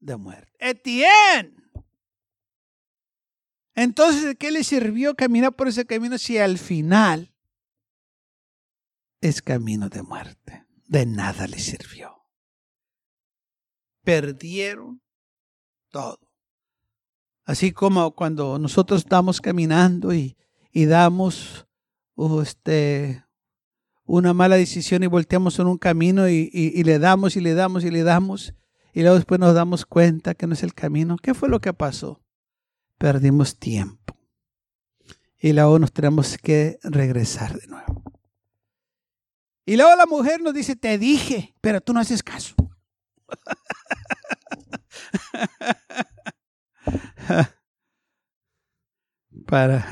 de 0.00 0.16
muerte. 0.16 0.52
Etienne. 0.58 1.54
Entonces, 3.74 4.24
¿de 4.24 4.36
qué 4.36 4.50
le 4.50 4.64
sirvió 4.64 5.14
caminar 5.14 5.54
por 5.54 5.68
ese 5.68 5.84
camino 5.84 6.16
si 6.16 6.38
al 6.38 6.56
final 6.56 7.34
es 9.20 9.42
camino 9.42 9.90
de 9.90 10.02
muerte? 10.02 10.66
De 10.86 11.04
nada 11.04 11.46
le 11.46 11.58
sirvió. 11.58 12.24
Perdieron 14.02 15.02
todo. 15.90 16.20
Así 17.44 17.72
como 17.72 18.14
cuando 18.14 18.58
nosotros 18.58 19.00
estamos 19.00 19.40
caminando 19.40 20.14
y, 20.14 20.36
y 20.76 20.84
damos 20.84 21.66
uh, 22.16 22.42
este, 22.42 23.24
una 24.04 24.34
mala 24.34 24.56
decisión 24.56 25.02
y 25.02 25.06
volteamos 25.06 25.58
en 25.58 25.68
un 25.68 25.78
camino 25.78 26.28
y, 26.28 26.82
le 26.84 26.98
damos 26.98 27.34
y 27.36 27.40
le 27.40 27.54
damos 27.54 27.82
y 27.82 27.90
le 27.90 28.02
damos 28.02 28.52
y 28.92 29.00
luego 29.00 29.16
después 29.16 29.40
nos 29.40 29.54
damos 29.54 29.86
cuenta 29.86 30.34
que 30.34 30.46
no 30.46 30.52
es 30.52 30.62
el 30.62 30.74
camino. 30.74 31.16
¿Qué 31.16 31.32
fue 31.32 31.48
lo 31.48 31.62
que 31.62 31.72
pasó? 31.72 32.20
Perdimos 32.98 33.58
tiempo. 33.58 34.18
Y 35.40 35.54
luego 35.54 35.78
nos 35.78 35.92
tenemos 35.92 36.36
que 36.36 36.78
regresar 36.82 37.58
de 37.58 37.68
nuevo. 37.68 38.02
Y 39.64 39.78
luego 39.78 39.96
la 39.96 40.04
mujer 40.04 40.42
nos 40.42 40.52
dice, 40.52 40.76
te 40.76 40.98
dije, 40.98 41.54
pero 41.62 41.80
tú 41.80 41.94
no 41.94 42.00
haces 42.00 42.22
caso. 42.22 42.54
Para, 49.46 49.88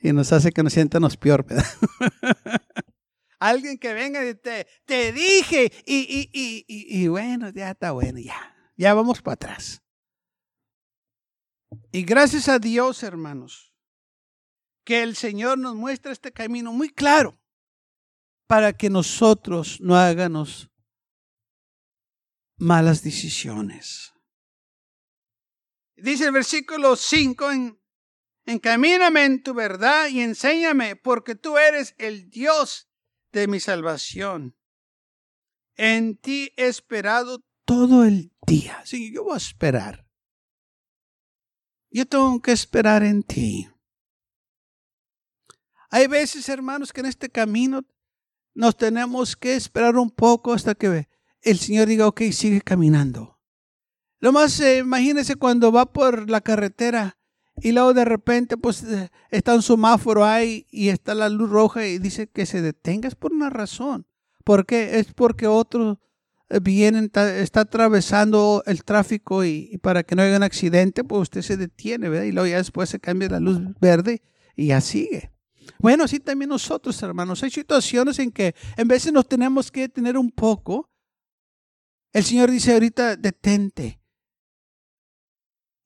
y 0.00 0.12
nos 0.12 0.32
hace 0.32 0.50
que 0.50 0.62
nos 0.62 0.72
sientamos 0.72 1.16
peor, 1.16 1.44
¿verdad? 1.44 1.64
Alguien 3.38 3.78
que 3.78 3.92
venga 3.92 4.26
y 4.26 4.34
te, 4.34 4.66
te 4.84 5.12
dije, 5.12 5.70
y, 5.86 5.96
y, 6.32 6.64
y, 6.66 7.02
y, 7.02 7.08
bueno, 7.08 7.50
ya 7.50 7.70
está 7.70 7.92
bueno, 7.92 8.18
ya, 8.18 8.56
ya 8.76 8.94
vamos 8.94 9.22
para 9.22 9.34
atrás. 9.34 9.82
Y 11.92 12.02
gracias 12.02 12.48
a 12.48 12.58
Dios, 12.58 13.02
hermanos, 13.02 13.72
que 14.84 15.02
el 15.02 15.14
Señor 15.14 15.58
nos 15.58 15.76
muestra 15.76 16.10
este 16.10 16.32
camino 16.32 16.72
muy 16.72 16.88
claro 16.88 17.38
para 18.46 18.72
que 18.72 18.90
nosotros 18.90 19.80
no 19.80 19.96
hagamos 19.96 20.70
malas 22.56 23.02
decisiones. 23.02 24.12
Dice 25.96 26.26
el 26.26 26.32
versículo 26.32 26.96
5, 26.96 27.50
en, 27.50 27.77
encamíname 28.48 29.24
en 29.24 29.42
tu 29.42 29.52
verdad 29.52 30.08
y 30.08 30.20
enséñame, 30.20 30.96
porque 30.96 31.34
tú 31.34 31.58
eres 31.58 31.94
el 31.98 32.30
Dios 32.30 32.88
de 33.30 33.46
mi 33.46 33.60
salvación. 33.60 34.56
En 35.76 36.16
ti 36.16 36.52
he 36.56 36.66
esperado 36.66 37.44
todo 37.66 38.04
el 38.04 38.32
día. 38.46 38.80
Sí, 38.84 39.12
yo 39.12 39.24
voy 39.24 39.34
a 39.34 39.36
esperar. 39.36 40.06
Yo 41.90 42.06
tengo 42.06 42.40
que 42.40 42.52
esperar 42.52 43.02
en 43.02 43.22
ti. 43.22 43.68
Hay 45.90 46.06
veces, 46.06 46.48
hermanos, 46.48 46.92
que 46.92 47.00
en 47.00 47.06
este 47.06 47.30
camino 47.30 47.82
nos 48.54 48.76
tenemos 48.76 49.36
que 49.36 49.56
esperar 49.56 49.96
un 49.96 50.10
poco 50.10 50.54
hasta 50.54 50.74
que 50.74 51.08
el 51.42 51.58
Señor 51.58 51.86
diga, 51.86 52.06
ok, 52.06 52.22
sigue 52.32 52.62
caminando. 52.62 53.40
Lo 54.20 54.32
más, 54.32 54.58
eh, 54.60 54.78
imagínese 54.78 55.36
cuando 55.36 55.70
va 55.70 55.92
por 55.92 56.28
la 56.28 56.40
carretera 56.40 57.17
y 57.62 57.72
luego 57.72 57.94
de 57.94 58.04
repente 58.04 58.56
pues 58.56 58.82
eh, 58.84 59.10
está 59.30 59.54
un 59.54 59.62
semáforo 59.62 60.24
ahí 60.24 60.66
y 60.70 60.88
está 60.88 61.14
la 61.14 61.28
luz 61.28 61.50
roja 61.50 61.86
y 61.86 61.98
dice 61.98 62.28
que 62.28 62.46
se 62.46 62.62
detenga. 62.62 63.08
Es 63.08 63.14
por 63.14 63.32
una 63.32 63.50
razón. 63.50 64.06
¿Por 64.44 64.66
qué? 64.66 64.98
Es 64.98 65.12
porque 65.12 65.46
otro 65.46 66.00
eh, 66.48 66.60
viene, 66.60 67.10
está, 67.14 67.60
atravesando 67.60 68.62
el 68.66 68.84
tráfico 68.84 69.44
y, 69.44 69.78
para 69.82 70.02
que 70.02 70.14
no 70.14 70.22
haya 70.22 70.36
un 70.36 70.42
accidente, 70.42 71.04
pues 71.04 71.22
usted 71.22 71.42
se 71.42 71.56
detiene, 71.56 72.08
¿verdad? 72.08 72.24
Y 72.24 72.32
luego 72.32 72.46
ya 72.46 72.56
después 72.56 72.88
se 72.88 73.00
cambia 73.00 73.28
la 73.28 73.40
luz 73.40 73.60
verde 73.80 74.22
y 74.56 74.68
ya 74.68 74.80
sigue. 74.80 75.30
Bueno, 75.78 76.04
así 76.04 76.18
también 76.18 76.48
nosotros, 76.48 77.00
hermanos. 77.02 77.42
Hay 77.42 77.50
situaciones 77.50 78.18
en 78.18 78.30
que 78.30 78.54
en 78.76 78.88
veces 78.88 79.12
nos 79.12 79.28
tenemos 79.28 79.70
que 79.70 79.82
detener 79.82 80.16
un 80.16 80.30
poco. 80.30 80.90
El 82.12 82.24
Señor 82.24 82.50
dice 82.50 82.72
ahorita, 82.72 83.16
detente. 83.16 84.00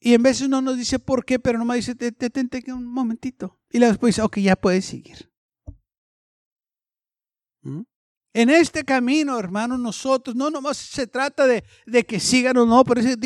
Y 0.04 0.14
en 0.14 0.22
veces 0.24 0.48
no 0.48 0.60
nos 0.60 0.76
dice 0.76 0.98
por 0.98 1.24
qué, 1.24 1.38
pero 1.38 1.60
nomás 1.60 1.76
dice, 1.76 1.94
detente 1.94 2.60
un 2.72 2.84
momentito. 2.84 3.60
Y 3.70 3.78
después 3.78 4.16
dice, 4.16 4.22
ok, 4.22 4.38
ya 4.38 4.56
puedes 4.56 4.84
seguir. 4.84 5.30
¿Mm? 7.62 7.82
En 8.34 8.50
este 8.50 8.82
camino, 8.82 9.38
hermanos, 9.38 9.78
nosotros 9.78 10.34
no 10.34 10.50
nomás 10.50 10.76
se 10.76 11.06
trata 11.06 11.46
de, 11.46 11.62
de 11.86 12.04
que 12.04 12.18
sigan 12.18 12.56
o 12.56 12.66
no, 12.66 12.82
pero 12.82 13.00
es 13.00 13.16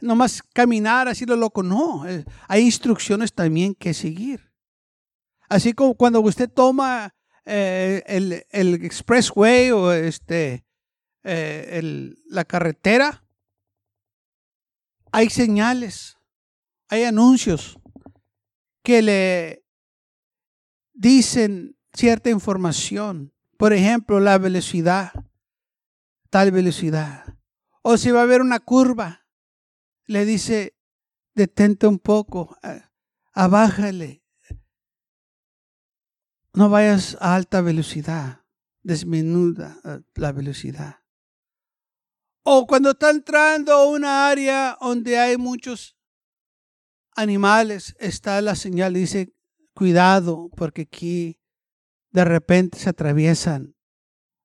nomás 0.00 0.40
caminar 0.52 1.08
así 1.08 1.26
lo 1.26 1.34
loco. 1.34 1.64
No, 1.64 2.06
eh, 2.06 2.24
hay 2.46 2.62
instrucciones 2.62 3.32
también 3.32 3.74
que 3.74 3.92
seguir. 3.92 4.52
Así 5.48 5.72
como 5.72 5.94
cuando 5.94 6.20
usted 6.20 6.48
toma 6.48 7.12
eh, 7.44 8.04
el, 8.06 8.46
el, 8.50 8.74
expressway 8.84 9.72
o 9.72 9.92
este, 9.92 10.64
eh, 11.24 11.70
el, 11.72 12.22
la 12.26 12.44
carretera, 12.44 13.24
hay 15.10 15.28
señales, 15.28 16.19
hay 16.90 17.04
anuncios 17.04 17.78
que 18.82 19.00
le 19.00 19.64
dicen 20.92 21.78
cierta 21.92 22.30
información. 22.30 23.32
Por 23.56 23.72
ejemplo, 23.72 24.18
la 24.18 24.38
velocidad, 24.38 25.12
tal 26.30 26.50
velocidad. 26.50 27.38
O 27.82 27.96
si 27.96 28.10
va 28.10 28.20
a 28.20 28.22
haber 28.24 28.40
una 28.40 28.58
curva, 28.58 29.24
le 30.06 30.24
dice, 30.24 30.76
detente 31.34 31.86
un 31.86 32.00
poco, 32.00 32.58
abájale, 33.32 34.24
no 36.52 36.70
vayas 36.70 37.16
a 37.20 37.36
alta 37.36 37.60
velocidad, 37.60 38.44
disminuda 38.82 39.78
eh, 39.84 40.00
la 40.16 40.32
velocidad. 40.32 40.96
O 42.42 42.66
cuando 42.66 42.90
está 42.90 43.10
entrando 43.10 43.72
a 43.72 43.86
una 43.86 44.28
área 44.28 44.76
donde 44.80 45.16
hay 45.16 45.36
muchos 45.36 45.99
animales, 47.20 47.94
está 47.98 48.40
la 48.40 48.54
señal, 48.54 48.94
dice, 48.94 49.34
cuidado, 49.74 50.50
porque 50.56 50.82
aquí 50.82 51.40
de 52.10 52.24
repente 52.24 52.78
se 52.78 52.90
atraviesan 52.90 53.76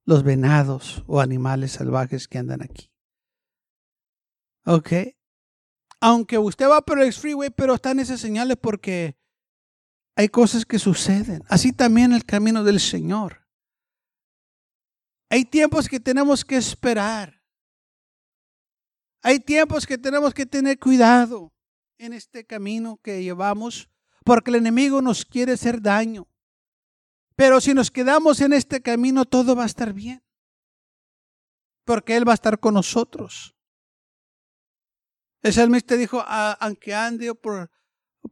los 0.06 0.24
venados 0.24 1.04
o 1.08 1.20
animales 1.20 1.72
salvajes 1.72 2.28
que 2.28 2.38
andan 2.38 2.62
aquí. 2.62 2.92
¿Ok? 4.66 4.92
Aunque 6.00 6.38
usted 6.38 6.68
va 6.68 6.82
por 6.82 7.02
el 7.02 7.14
freeway, 7.14 7.50
pero 7.50 7.76
están 7.76 8.00
esas 8.00 8.20
señales 8.20 8.58
porque 8.62 9.18
hay 10.16 10.30
cosas 10.30 10.66
que 10.66 10.78
suceden. 10.78 11.44
Así 11.48 11.74
también 11.74 12.14
el 12.14 12.26
camino 12.26 12.64
del 12.64 12.80
Señor. 12.80 13.48
Hay 15.30 15.46
tiempos 15.46 15.90
que 15.90 16.00
tenemos 16.00 16.46
que 16.46 16.58
esperar. 16.58 17.42
Hay 19.24 19.40
tiempos 19.40 19.88
que 19.88 19.98
tenemos 19.98 20.34
que 20.34 20.46
tener 20.46 20.80
cuidado 20.80 21.55
en 21.98 22.14
este 22.14 22.46
camino 22.46 23.00
que 23.02 23.24
llevamos 23.24 23.90
porque 24.24 24.50
el 24.52 24.58
enemigo 24.58 25.02
nos 25.02 25.24
quiere 25.24 25.54
hacer 25.54 25.82
daño. 25.82 26.28
Pero 27.36 27.62
si 27.62 27.74
nos 27.74 27.92
quedamos 27.92 28.42
en 28.42 28.54
este 28.54 28.82
camino, 28.82 29.26
todo 29.26 29.56
va 29.56 29.64
a 29.64 29.68
estar 29.68 29.94
bien. 29.94 30.24
Porque 31.84 32.16
Él 32.16 32.28
va 32.28 32.32
a 32.32 32.36
estar 32.36 32.60
con 32.60 32.74
nosotros. 32.74 33.56
El 35.44 35.54
salmista 35.54 35.96
dijo, 35.96 36.24
aunque 36.26 36.96
ande 36.96 37.36
por, 37.36 37.70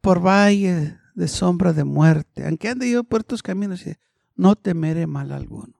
por 0.02 0.26
valle 0.26 0.98
de 1.14 1.28
sombra 1.28 1.72
de 1.72 1.84
muerte, 1.84 2.44
aunque 2.44 2.70
ande 2.70 2.90
yo 2.90 3.04
por 3.04 3.22
estos 3.22 3.44
caminos, 3.44 3.84
no 4.36 4.56
temeré 4.56 5.06
mal 5.06 5.32
alguno, 5.32 5.80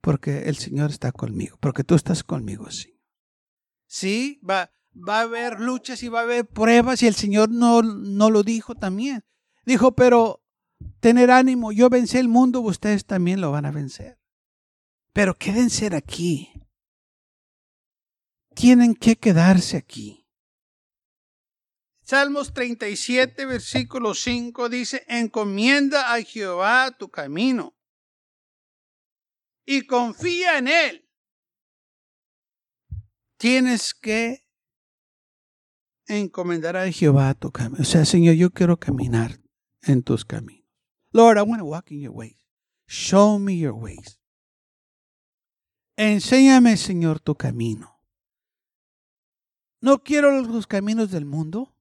porque 0.00 0.48
el 0.48 0.56
Señor 0.56 0.90
está 0.90 1.12
conmigo, 1.12 1.56
porque 1.60 1.84
tú 1.84 1.94
estás 1.94 2.24
conmigo, 2.24 2.68
Señor. 2.68 2.98
Sí, 3.86 4.40
va, 4.48 4.72
va 4.94 5.18
a 5.18 5.22
haber 5.22 5.60
luchas 5.60 6.02
y 6.02 6.08
va 6.08 6.20
a 6.20 6.22
haber 6.22 6.46
pruebas 6.46 7.02
y 7.02 7.06
el 7.06 7.14
Señor 7.14 7.50
no, 7.50 7.82
no 7.82 8.30
lo 8.30 8.42
dijo 8.42 8.74
también. 8.74 9.24
Dijo, 9.64 9.92
pero 9.92 10.42
tener 11.00 11.30
ánimo, 11.30 11.72
yo 11.72 11.88
vencí 11.88 12.18
el 12.18 12.28
mundo, 12.28 12.60
ustedes 12.60 13.04
también 13.04 13.40
lo 13.40 13.50
van 13.50 13.66
a 13.66 13.70
vencer. 13.70 14.18
Pero 15.12 15.34
quédense 15.34 15.94
aquí. 15.94 16.52
Tienen 18.54 18.94
que 18.94 19.16
quedarse 19.16 19.76
aquí. 19.76 20.24
Salmos 22.02 22.52
37, 22.52 23.46
versículo 23.46 24.14
5 24.14 24.68
dice, 24.68 25.04
encomienda 25.08 26.12
a 26.12 26.22
Jehová 26.22 26.90
tu 26.90 27.08
camino 27.08 27.74
y 29.64 29.86
confía 29.86 30.58
en 30.58 30.68
Él. 30.68 31.10
Tienes 33.38 33.94
que 33.94 34.43
encomendar 36.06 36.76
a 36.76 36.90
Jehová 36.90 37.34
tu 37.34 37.50
camino. 37.50 37.82
O 37.82 37.84
sea, 37.84 38.04
Señor, 38.04 38.34
yo 38.34 38.50
quiero 38.50 38.78
caminar 38.78 39.40
en 39.82 40.02
tus 40.02 40.24
caminos. 40.24 40.64
Lord, 41.12 41.38
I 41.38 41.42
want 41.42 41.60
to 41.60 41.66
walk 41.66 41.90
in 41.90 42.00
your 42.00 42.12
ways. 42.12 42.36
Show 42.86 43.38
me 43.38 43.58
your 43.58 43.74
ways. 43.74 44.20
Enséñame, 45.96 46.76
Señor, 46.76 47.20
tu 47.20 47.36
camino. 47.36 48.00
No 49.80 50.02
quiero 50.02 50.42
los 50.42 50.66
caminos 50.66 51.10
del 51.10 51.24
mundo. 51.24 51.74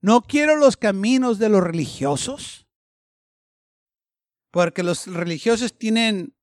No 0.00 0.22
quiero 0.22 0.56
los 0.56 0.76
caminos 0.76 1.38
de 1.38 1.48
los 1.48 1.62
religiosos, 1.62 2.66
porque 4.50 4.82
los 4.82 5.06
religiosos 5.06 5.78
tienen 5.78 6.34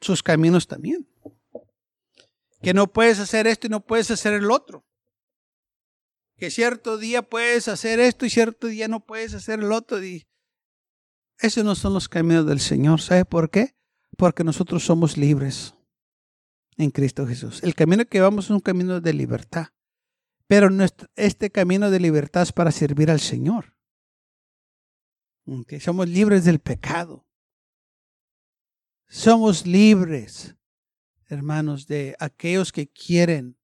sus 0.00 0.22
caminos 0.22 0.68
también. 0.68 1.08
Que 2.62 2.74
no 2.74 2.86
puedes 2.86 3.18
hacer 3.18 3.48
esto 3.48 3.66
y 3.66 3.70
no 3.70 3.84
puedes 3.84 4.10
hacer 4.12 4.34
el 4.34 4.50
otro. 4.52 4.84
Que 6.38 6.50
cierto 6.50 6.98
día 6.98 7.22
puedes 7.22 7.66
hacer 7.66 7.98
esto 7.98 8.24
y 8.24 8.30
cierto 8.30 8.68
día 8.68 8.86
no 8.86 9.00
puedes 9.00 9.34
hacer 9.34 9.58
el 9.58 9.72
otro. 9.72 10.02
Y 10.02 10.28
esos 11.38 11.64
no 11.64 11.74
son 11.74 11.94
los 11.94 12.08
caminos 12.08 12.46
del 12.46 12.60
Señor. 12.60 13.00
¿Sabe 13.00 13.24
por 13.24 13.50
qué? 13.50 13.74
Porque 14.16 14.44
nosotros 14.44 14.84
somos 14.84 15.16
libres 15.16 15.74
en 16.76 16.90
Cristo 16.92 17.26
Jesús. 17.26 17.62
El 17.64 17.74
camino 17.74 18.04
que 18.06 18.20
vamos 18.20 18.46
es 18.46 18.50
un 18.52 18.60
camino 18.60 19.00
de 19.00 19.12
libertad. 19.12 19.68
Pero 20.46 20.68
este 21.16 21.50
camino 21.50 21.90
de 21.90 22.00
libertad 22.00 22.42
es 22.42 22.52
para 22.52 22.70
servir 22.70 23.10
al 23.10 23.20
Señor. 23.20 23.76
Somos 25.80 26.08
libres 26.08 26.44
del 26.44 26.60
pecado. 26.60 27.26
Somos 29.08 29.66
libres, 29.66 30.54
hermanos, 31.26 31.86
de 31.86 32.14
aquellos 32.18 32.70
que 32.72 32.88
quieren 32.88 33.58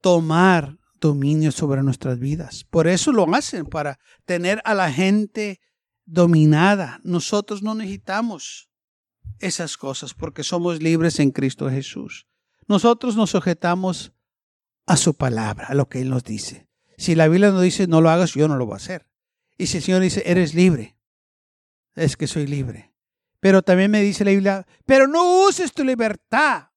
tomar 0.00 0.78
dominio 1.02 1.52
sobre 1.52 1.82
nuestras 1.82 2.18
vidas. 2.18 2.64
Por 2.64 2.86
eso 2.86 3.12
lo 3.12 3.26
hacen, 3.34 3.66
para 3.66 3.98
tener 4.24 4.62
a 4.64 4.72
la 4.72 4.90
gente 4.90 5.60
dominada. 6.06 7.00
Nosotros 7.02 7.62
no 7.62 7.74
necesitamos 7.74 8.70
esas 9.38 9.76
cosas 9.76 10.14
porque 10.14 10.44
somos 10.44 10.80
libres 10.80 11.18
en 11.18 11.32
Cristo 11.32 11.68
Jesús. 11.68 12.26
Nosotros 12.68 13.16
nos 13.16 13.30
sujetamos 13.30 14.12
a 14.86 14.96
su 14.96 15.14
palabra, 15.14 15.66
a 15.66 15.74
lo 15.74 15.88
que 15.88 16.00
Él 16.00 16.08
nos 16.08 16.24
dice. 16.24 16.68
Si 16.96 17.14
la 17.14 17.28
Biblia 17.28 17.50
nos 17.50 17.62
dice 17.62 17.86
no 17.86 18.00
lo 18.00 18.08
hagas, 18.08 18.34
yo 18.34 18.48
no 18.48 18.56
lo 18.56 18.64
voy 18.64 18.74
a 18.74 18.76
hacer. 18.76 19.08
Y 19.58 19.66
si 19.66 19.78
el 19.78 19.82
Señor 19.82 20.02
dice, 20.02 20.22
eres 20.24 20.54
libre, 20.54 20.96
es 21.94 22.16
que 22.16 22.26
soy 22.26 22.46
libre. 22.46 22.94
Pero 23.40 23.62
también 23.62 23.90
me 23.90 24.00
dice 24.00 24.24
la 24.24 24.30
Biblia, 24.30 24.66
pero 24.86 25.08
no 25.08 25.46
uses 25.46 25.72
tu 25.72 25.84
libertad 25.84 26.68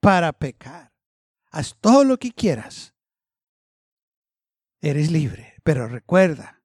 para 0.00 0.32
pecar. 0.32 0.92
Haz 1.50 1.76
todo 1.80 2.04
lo 2.04 2.18
que 2.18 2.30
quieras. 2.30 2.94
Eres 4.80 5.10
libre, 5.10 5.54
pero 5.64 5.88
recuerda, 5.88 6.62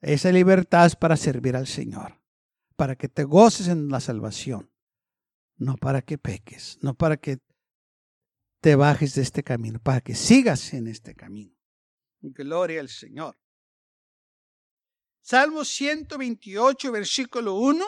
esa 0.00 0.32
libertad 0.32 0.86
es 0.86 0.96
para 0.96 1.16
servir 1.16 1.56
al 1.56 1.66
Señor, 1.66 2.22
para 2.76 2.96
que 2.96 3.08
te 3.08 3.24
goces 3.24 3.68
en 3.68 3.88
la 3.88 4.00
salvación, 4.00 4.70
no 5.56 5.76
para 5.76 6.02
que 6.02 6.16
peques, 6.16 6.78
no 6.80 6.94
para 6.94 7.18
que 7.18 7.38
te 8.60 8.74
bajes 8.74 9.14
de 9.14 9.22
este 9.22 9.42
camino, 9.42 9.80
para 9.80 10.00
que 10.00 10.14
sigas 10.14 10.72
en 10.72 10.86
este 10.86 11.14
camino. 11.14 11.54
Gloria 12.20 12.80
al 12.80 12.88
Señor. 12.88 13.36
Salmo 15.20 15.64
128, 15.64 16.92
versículo 16.92 17.54
1. 17.56 17.84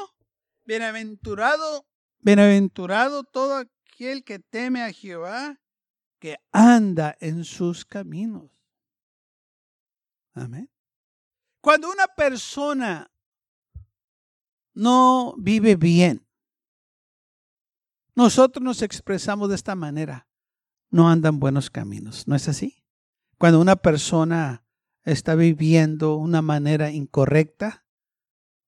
Bienaventurado, 0.65 1.87
bienaventurado 2.19 3.25
todo 3.25 3.57
aquel 3.57 4.25
que 4.25 4.39
teme 4.41 4.83
a 4.83 4.93
Jehová, 4.93 5.59
que 6.19 6.37
anda 6.53 7.17
en 7.21 7.45
sus 7.45 7.85
caminos. 7.85 8.58
Amén. 10.39 10.71
Cuando 11.61 11.91
una 11.91 12.07
persona 12.07 13.11
no 14.75 15.35
vive 15.39 15.77
bien, 15.77 16.27
nosotros 18.15 18.63
nos 18.63 18.83
expresamos 18.83 19.49
de 19.49 19.55
esta 19.55 19.75
manera. 19.75 20.29
No 20.91 21.09
andan 21.09 21.39
buenos 21.39 21.71
caminos, 21.71 22.27
¿no 22.27 22.35
es 22.35 22.49
así? 22.49 22.85
Cuando 23.37 23.61
una 23.61 23.77
persona 23.77 24.65
está 25.05 25.35
viviendo 25.35 26.17
una 26.17 26.43
manera 26.43 26.91
incorrecta, 26.91 27.85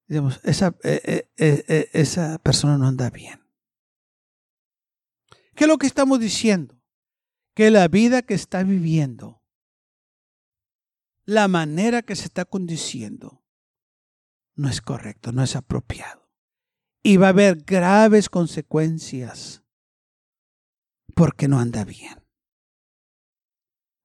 digamos, 0.07 0.41
esa, 0.45 0.77
eh, 0.83 1.29
eh, 1.37 1.65
eh, 1.69 1.91
esa 1.93 2.39
persona 2.39 2.77
no 2.77 2.87
anda 2.87 3.11
bien. 3.11 3.41
¿Qué 5.55 5.65
es 5.65 5.69
lo 5.69 5.79
que 5.79 5.87
estamos 5.87 6.21
diciendo? 6.21 6.81
Que 7.55 7.71
la 7.71 7.89
vida 7.89 8.23
que 8.23 8.35
está 8.35 8.63
viviendo, 8.63 9.40
la 11.31 11.47
manera 11.47 12.03
que 12.03 12.17
se 12.17 12.25
está 12.25 12.45
conduciendo, 12.45 13.45
no 14.57 14.69
es 14.69 14.81
correcto, 14.81 15.31
no 15.31 15.45
es 15.45 15.55
apropiado. 15.55 16.29
Y 17.05 17.19
va 17.19 17.29
a 17.29 17.31
haber 17.31 17.63
graves 17.63 18.29
consecuencias 18.29 19.63
porque 21.15 21.47
no 21.47 21.61
anda 21.61 21.85
bien. 21.85 22.21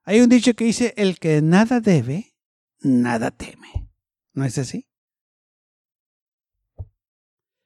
Hay 0.03 0.21
un 0.21 0.29
dicho 0.29 0.53
que 0.53 0.65
dice, 0.65 0.93
el 0.97 1.17
que 1.17 1.41
nada 1.41 1.79
debe, 1.79 2.35
nada 2.81 3.31
teme. 3.31 3.89
¿No 4.33 4.45
es 4.45 4.59
así? 4.59 4.87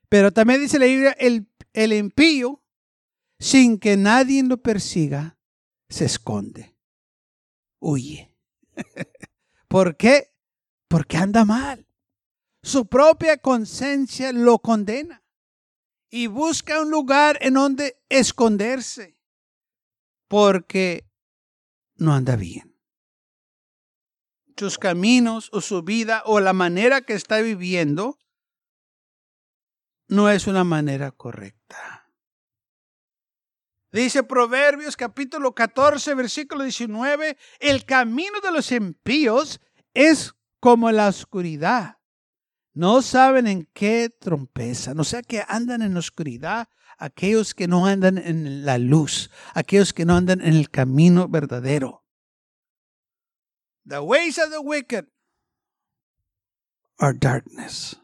Pero 0.07 0.31
también 0.31 0.61
dice 0.61 0.79
la 0.79 0.85
Biblia, 0.85 1.11
el, 1.19 1.51
el 1.73 1.91
impío, 1.91 2.63
sin 3.39 3.77
que 3.77 3.97
nadie 3.97 4.41
lo 4.41 4.61
persiga, 4.61 5.37
se 5.89 6.05
esconde, 6.05 6.77
huye. 7.81 8.33
¿Por 9.69 9.95
qué? 9.95 10.33
Porque 10.89 11.17
anda 11.17 11.45
mal. 11.45 11.87
Su 12.61 12.87
propia 12.87 13.37
conciencia 13.37 14.33
lo 14.33 14.59
condena 14.59 15.23
y 16.09 16.27
busca 16.27 16.81
un 16.81 16.89
lugar 16.89 17.37
en 17.41 17.53
donde 17.53 18.01
esconderse, 18.09 19.17
porque 20.27 21.07
no 21.95 22.13
anda 22.13 22.35
bien. 22.35 22.75
Sus 24.57 24.77
caminos 24.77 25.49
o 25.53 25.61
su 25.61 25.83
vida 25.83 26.23
o 26.25 26.39
la 26.41 26.51
manera 26.51 27.01
que 27.01 27.13
está 27.13 27.39
viviendo 27.39 28.17
no 30.09 30.29
es 30.29 30.47
una 30.47 30.63
manera 30.63 31.11
correcta. 31.11 31.98
Dice 33.91 34.21
Proverbios 34.23 34.95
capítulo 34.95 35.55
14, 35.55 36.13
versículo 36.13 36.63
19, 36.63 37.37
el 37.59 37.85
camino 37.85 38.39
de 38.39 38.51
los 38.51 38.71
impíos 38.71 39.59
es 39.95 40.35
como 40.59 40.91
la 40.91 41.07
oscuridad. 41.07 41.97
No 42.73 43.01
saben 43.01 43.47
en 43.47 43.65
qué 43.73 44.09
trompezan, 44.09 44.99
o 44.99 45.03
sea 45.03 45.23
que 45.23 45.43
andan 45.47 45.81
en 45.81 45.97
oscuridad 45.97 46.69
aquellos 46.99 47.55
que 47.55 47.67
no 47.67 47.87
andan 47.87 48.19
en 48.19 48.63
la 48.63 48.77
luz, 48.77 49.31
aquellos 49.55 49.91
que 49.91 50.05
no 50.05 50.15
andan 50.15 50.41
en 50.41 50.53
el 50.53 50.69
camino 50.69 51.27
verdadero. 51.27 52.05
The 53.87 54.01
ways 54.01 54.37
of 54.37 54.51
the 54.51 54.59
wicked 54.59 55.07
are 56.99 57.17
darkness, 57.17 57.99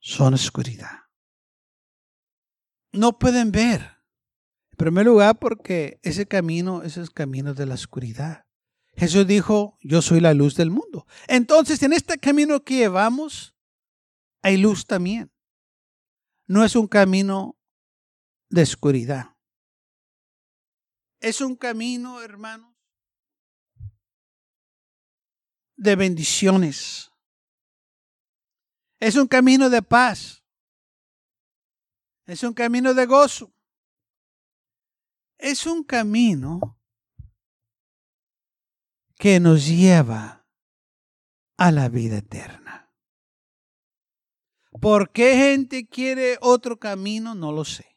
son 0.00 0.34
oscuridad. 0.34 1.04
No 2.92 3.18
pueden 3.18 3.52
ver. 3.52 3.97
Primer 4.78 5.06
lugar, 5.06 5.36
porque 5.40 5.98
ese 6.04 6.28
camino 6.28 6.84
es 6.84 6.96
el 6.98 7.12
camino 7.12 7.52
de 7.52 7.66
la 7.66 7.74
oscuridad. 7.74 8.46
Jesús 8.96 9.26
dijo, 9.26 9.76
yo 9.80 10.00
soy 10.02 10.20
la 10.20 10.34
luz 10.34 10.54
del 10.54 10.70
mundo. 10.70 11.04
Entonces, 11.26 11.82
en 11.82 11.92
este 11.92 12.16
camino 12.16 12.62
que 12.62 12.76
llevamos, 12.76 13.56
hay 14.40 14.56
luz 14.56 14.86
también. 14.86 15.32
No 16.46 16.64
es 16.64 16.76
un 16.76 16.86
camino 16.86 17.58
de 18.50 18.62
oscuridad. 18.62 19.36
Es 21.18 21.40
un 21.40 21.56
camino, 21.56 22.22
hermanos, 22.22 22.72
de 25.76 25.96
bendiciones. 25.96 27.10
Es 29.00 29.16
un 29.16 29.26
camino 29.26 29.70
de 29.70 29.82
paz. 29.82 30.44
Es 32.26 32.44
un 32.44 32.54
camino 32.54 32.94
de 32.94 33.06
gozo. 33.06 33.52
Es 35.38 35.66
un 35.66 35.84
camino 35.84 36.78
que 39.16 39.40
nos 39.40 39.66
lleva 39.66 40.46
a 41.56 41.72
la 41.72 41.88
vida 41.88 42.18
eterna. 42.18 42.92
¿Por 44.80 45.10
qué 45.10 45.36
gente 45.36 45.88
quiere 45.88 46.38
otro 46.40 46.78
camino? 46.78 47.34
No 47.34 47.52
lo 47.52 47.64
sé. 47.64 47.96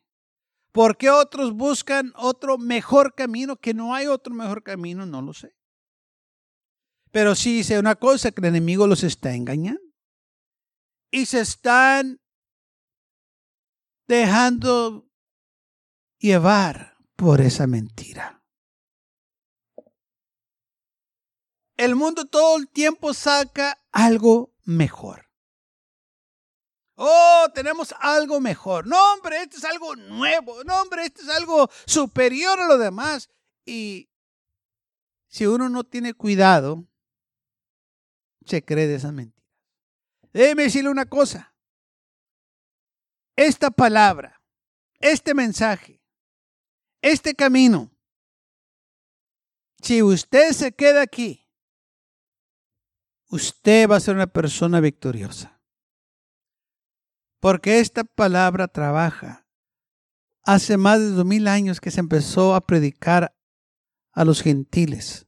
¿Por 0.71 0.97
qué 0.97 1.09
otros 1.09 1.53
buscan 1.53 2.13
otro 2.15 2.57
mejor 2.57 3.13
camino? 3.13 3.57
Que 3.57 3.73
no 3.73 3.93
hay 3.93 4.07
otro 4.07 4.33
mejor 4.33 4.63
camino, 4.63 5.05
no 5.05 5.21
lo 5.21 5.33
sé. 5.33 5.55
Pero 7.11 7.35
sí 7.35 7.63
sé 7.63 7.77
una 7.77 7.95
cosa, 7.95 8.31
que 8.31 8.39
el 8.41 8.47
enemigo 8.47 8.87
los 8.87 9.03
está 9.03 9.35
engañando. 9.35 9.81
Y 11.11 11.25
se 11.25 11.41
están 11.41 12.21
dejando 14.07 15.07
llevar 16.19 16.90
por 17.21 17.39
esa 17.39 17.67
mentira. 17.67 18.41
El 21.77 21.95
mundo 21.95 22.25
todo 22.25 22.57
el 22.57 22.67
tiempo 22.67 23.13
saca 23.13 23.77
algo 23.91 24.55
mejor. 24.65 25.29
Oh, 26.95 27.45
tenemos 27.53 27.93
algo 27.99 28.39
mejor. 28.39 28.87
No, 28.87 28.97
hombre, 29.13 29.43
esto 29.43 29.57
es 29.57 29.65
algo 29.65 29.95
nuevo. 29.95 30.63
No, 30.63 30.81
hombre, 30.81 31.05
esto 31.05 31.21
es 31.21 31.29
algo 31.29 31.69
superior 31.85 32.59
a 32.59 32.65
lo 32.65 32.79
demás. 32.79 33.29
Y 33.65 34.09
si 35.27 35.45
uno 35.45 35.69
no 35.69 35.83
tiene 35.83 36.15
cuidado, 36.15 36.87
se 38.47 38.65
cree 38.65 38.87
de 38.87 38.95
esa 38.95 39.11
mentira. 39.11 39.47
Déjeme 40.33 40.63
decirle 40.63 40.89
una 40.89 41.05
cosa. 41.05 41.53
Esta 43.35 43.69
palabra, 43.69 44.41
este 44.99 45.35
mensaje, 45.35 46.00
este 47.01 47.33
camino, 47.35 47.91
si 49.81 50.03
usted 50.03 50.51
se 50.51 50.71
queda 50.71 51.01
aquí, 51.01 51.49
usted 53.29 53.89
va 53.89 53.95
a 53.95 53.99
ser 53.99 54.15
una 54.15 54.27
persona 54.27 54.79
victoriosa. 54.79 55.59
Porque 57.39 57.79
esta 57.79 58.03
palabra 58.03 58.67
trabaja. 58.67 59.47
Hace 60.43 60.77
más 60.77 60.99
de 60.99 61.09
dos 61.09 61.25
mil 61.25 61.47
años 61.47 61.79
que 61.79 61.91
se 61.91 61.99
empezó 61.99 62.55
a 62.55 62.61
predicar 62.61 63.35
a 64.11 64.25
los 64.25 64.41
gentiles. 64.41 65.27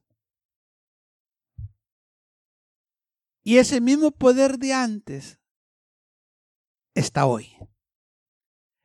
Y 3.42 3.58
ese 3.58 3.80
mismo 3.80 4.12
poder 4.12 4.58
de 4.58 4.72
antes 4.72 5.40
está 6.94 7.26
hoy. 7.26 7.56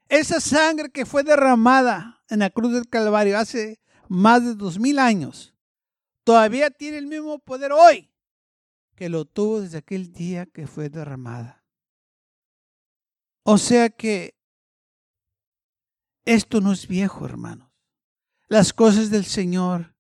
Esa 0.08 0.39
sangre 0.39 0.89
que 0.89 1.06
fue 1.06 1.23
derramada 1.23 2.18
en 2.30 2.39
la 2.39 2.50
cruz 2.50 2.74
del 2.74 2.88
Calvario 2.88 3.38
hace 3.38 3.80
más 4.08 4.44
de 4.44 4.56
dos 4.56 4.80
mil 4.80 5.00
años, 5.00 5.54
todavía 6.24 6.70
tiene 6.70 6.98
el 6.98 7.08
mismo 7.08 7.39
poder 7.39 7.72
hoy 7.72 8.10
que 9.00 9.08
lo 9.08 9.24
tuvo 9.24 9.62
desde 9.62 9.78
aquel 9.78 10.12
día 10.12 10.46
que 10.46 10.68
fue 10.68 10.89
derramada. 10.89 11.63
O 13.44 13.58
sea 13.58 13.89
que 13.89 14.38
esto 16.26 16.60
no 16.60 16.74
es 16.74 16.86
viejo, 16.86 17.26
hermanos. 17.26 17.72
Las 18.50 18.74
cosas 18.74 19.10
del 19.10 19.24
Señor 19.24 19.96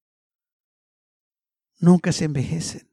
nunca 1.77 2.11
se 2.11 2.25
envejecen. 2.25 2.91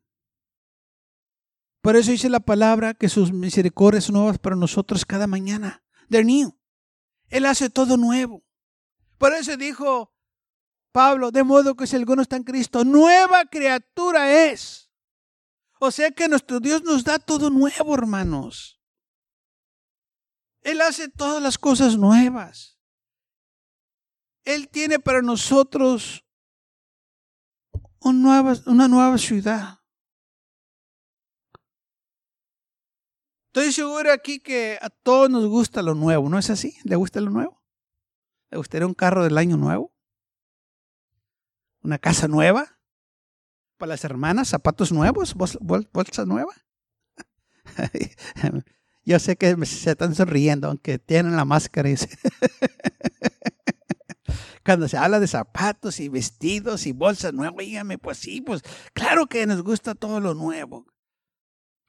Por 1.81 1.96
eso 1.96 2.12
dice 2.12 2.29
la 2.29 2.40
palabra 2.40 2.94
que 2.94 3.09
sus 3.09 3.33
misericordias 3.33 4.09
nuevas 4.09 4.38
para 4.38 4.55
nosotros 4.55 5.05
cada 5.05 5.27
mañana. 5.27 5.83
They're 6.09 6.25
new. 6.25 6.57
Él 7.29 7.46
hace 7.46 7.68
todo 7.68 7.96
nuevo. 7.96 8.45
Por 9.18 9.33
eso 9.33 9.57
dijo 9.57 10.12
Pablo, 10.92 11.31
de 11.31 11.44
modo 11.44 11.74
que 11.74 11.87
si 11.87 11.96
alguno 11.96 12.22
está 12.22 12.37
en 12.37 12.44
Cristo, 12.44 12.85
nueva 12.85 13.44
criatura 13.44 14.31
es. 14.50 14.90
O 15.79 15.90
sea 15.90 16.11
que 16.11 16.29
nuestro 16.29 16.61
Dios 16.61 16.83
nos 16.83 17.05
da 17.05 17.18
todo 17.18 17.50
nuevo, 17.50 17.94
hermanos. 17.94 18.81
Él 20.62 20.81
hace 20.81 21.09
todas 21.09 21.42
las 21.42 21.59
cosas 21.59 21.96
nuevas. 21.96 22.81
Él 24.44 24.68
tiene 24.68 24.98
para 24.98 25.22
nosotros 25.22 26.24
una 28.00 28.18
nueva, 28.18 28.55
una 28.66 28.88
nueva 28.88 29.18
ciudad. 29.18 29.81
Estoy 33.48 33.72
seguro 33.72 34.12
aquí 34.12 34.40
que 34.40 34.79
a 34.81 34.90
todos 34.90 35.31
nos 35.31 35.46
gusta 35.46 35.83
lo 35.83 35.94
nuevo, 35.94 36.29
¿no 36.29 36.38
es 36.38 36.50
así? 36.50 36.76
¿Le 36.85 36.96
gusta 36.96 37.20
lo 37.20 37.31
nuevo? 37.31 37.65
¿Le 38.50 38.59
gustaría 38.59 38.87
un 38.87 38.94
carro 38.94 39.24
del 39.24 39.38
año 39.38 39.56
nuevo? 39.56 39.92
¿Una 41.82 41.98
casa 41.98 42.28
nueva? 42.28 42.78
¿Para 43.76 43.90
las 43.90 44.04
hermanas? 44.04 44.48
¿Zapatos 44.48 44.92
nuevos? 44.92 45.35
¿Bolsa 45.35 46.24
nueva? 46.24 46.54
Yo 49.04 49.18
sé 49.18 49.37
que 49.37 49.54
se 49.66 49.90
están 49.90 50.14
sonriendo, 50.14 50.68
aunque 50.68 50.98
tienen 50.98 51.37
la 51.37 51.44
máscara. 51.44 51.90
Cuando 54.64 54.88
se 54.88 54.96
habla 54.96 55.20
de 55.20 55.28
zapatos 55.28 56.00
y 56.00 56.09
vestidos 56.09 56.87
y 56.87 56.92
bolsas 56.92 57.32
nuevas, 57.32 57.59
dígame, 57.59 57.98
pues 57.98 58.18
sí, 58.18 58.40
pues 58.40 58.62
claro 58.92 59.26
que 59.26 59.46
nos 59.46 59.62
gusta 59.62 59.94
todo 59.94 60.18
lo 60.18 60.35
nuevo. 60.35 60.87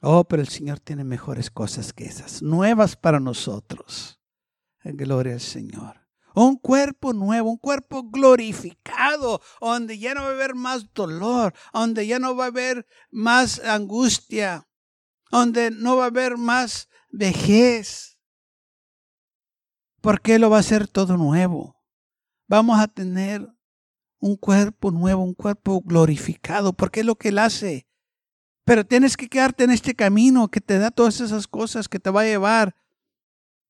Oh, 0.02 0.26
pero 0.26 0.44
el 0.44 0.48
Señor 0.48 0.80
tiene 0.80 1.04
mejores 1.04 1.50
cosas 1.50 1.92
que 1.92 2.06
esas, 2.06 2.44
nuevas 2.44 2.96
para 2.96 3.20
nosotros. 3.20 4.20
Gloria 4.84 5.34
al 5.34 5.42
Señor. 5.42 6.07
Un 6.40 6.56
cuerpo 6.56 7.14
nuevo, 7.14 7.50
un 7.50 7.58
cuerpo 7.58 8.04
glorificado, 8.04 9.42
donde 9.60 9.98
ya 9.98 10.14
no 10.14 10.22
va 10.22 10.28
a 10.28 10.34
haber 10.34 10.54
más 10.54 10.94
dolor, 10.94 11.56
donde 11.74 12.06
ya 12.06 12.20
no 12.20 12.36
va 12.36 12.44
a 12.44 12.48
haber 12.50 12.86
más 13.10 13.60
angustia, 13.60 14.70
donde 15.32 15.72
no 15.72 15.98
va 15.98 16.04
a 16.04 16.08
haber 16.10 16.38
más 16.38 16.90
vejez. 17.10 18.20
Porque 20.00 20.38
lo 20.38 20.52
va 20.52 20.58
a 20.58 20.60
hacer 20.60 20.88
todo 20.88 21.18
nuevo. 21.18 21.84
Vamos 22.48 22.80
a 22.80 22.88
tener 22.88 23.52
un 24.20 24.36
cuerpo 24.36 24.92
nuevo, 24.92 25.24
un 25.24 25.34
cuerpo 25.34 25.82
glorificado, 25.82 26.72
porque 26.72 27.00
es 27.00 27.06
lo 27.08 27.16
que 27.16 27.30
Él 27.30 27.40
hace. 27.40 27.88
Pero 28.64 28.86
tienes 28.86 29.18
que 29.18 29.28
quedarte 29.28 29.64
en 29.64 29.72
este 29.72 29.96
camino 29.96 30.50
que 30.50 30.62
te 30.62 30.78
da 30.78 30.92
todas 30.92 31.20
esas 31.20 31.48
cosas, 31.48 31.90
que 31.90 32.00
te 32.00 32.12
va 32.12 32.22
a 32.22 32.26
llevar 32.26 32.76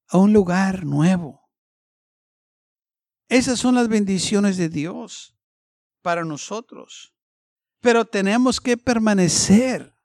a 0.09 0.17
un 0.17 0.33
lugar 0.33 0.83
nuevo. 0.85 1.46
Esas 3.29 3.59
son 3.59 3.75
las 3.75 3.87
bendiciones 3.89 4.57
de 4.57 4.69
Dios 4.69 5.35
para 6.01 6.23
nosotros. 6.23 7.13
Pero 7.81 8.05
tenemos 8.05 8.59
que 8.59 8.77
permanecer 8.77 9.95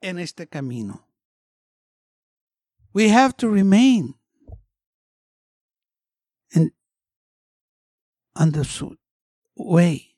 en 0.00 0.18
este 0.18 0.46
camino. 0.46 1.08
We 2.92 3.10
have 3.10 3.34
to 3.34 3.48
remain 3.48 4.18
in, 6.50 6.74
on 8.34 8.52
the 8.52 8.64
way. 9.54 10.16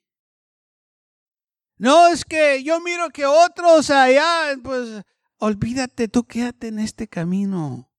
No, 1.77 2.07
es 2.09 2.23
que 2.23 2.63
yo 2.63 2.79
miro 2.79 3.09
que 3.09 3.25
otros 3.25 3.89
allá, 3.89 4.55
pues 4.63 5.03
olvídate, 5.37 6.07
tú 6.07 6.23
quédate 6.23 6.67
en 6.67 6.79
este 6.79 7.07
camino. 7.07 7.90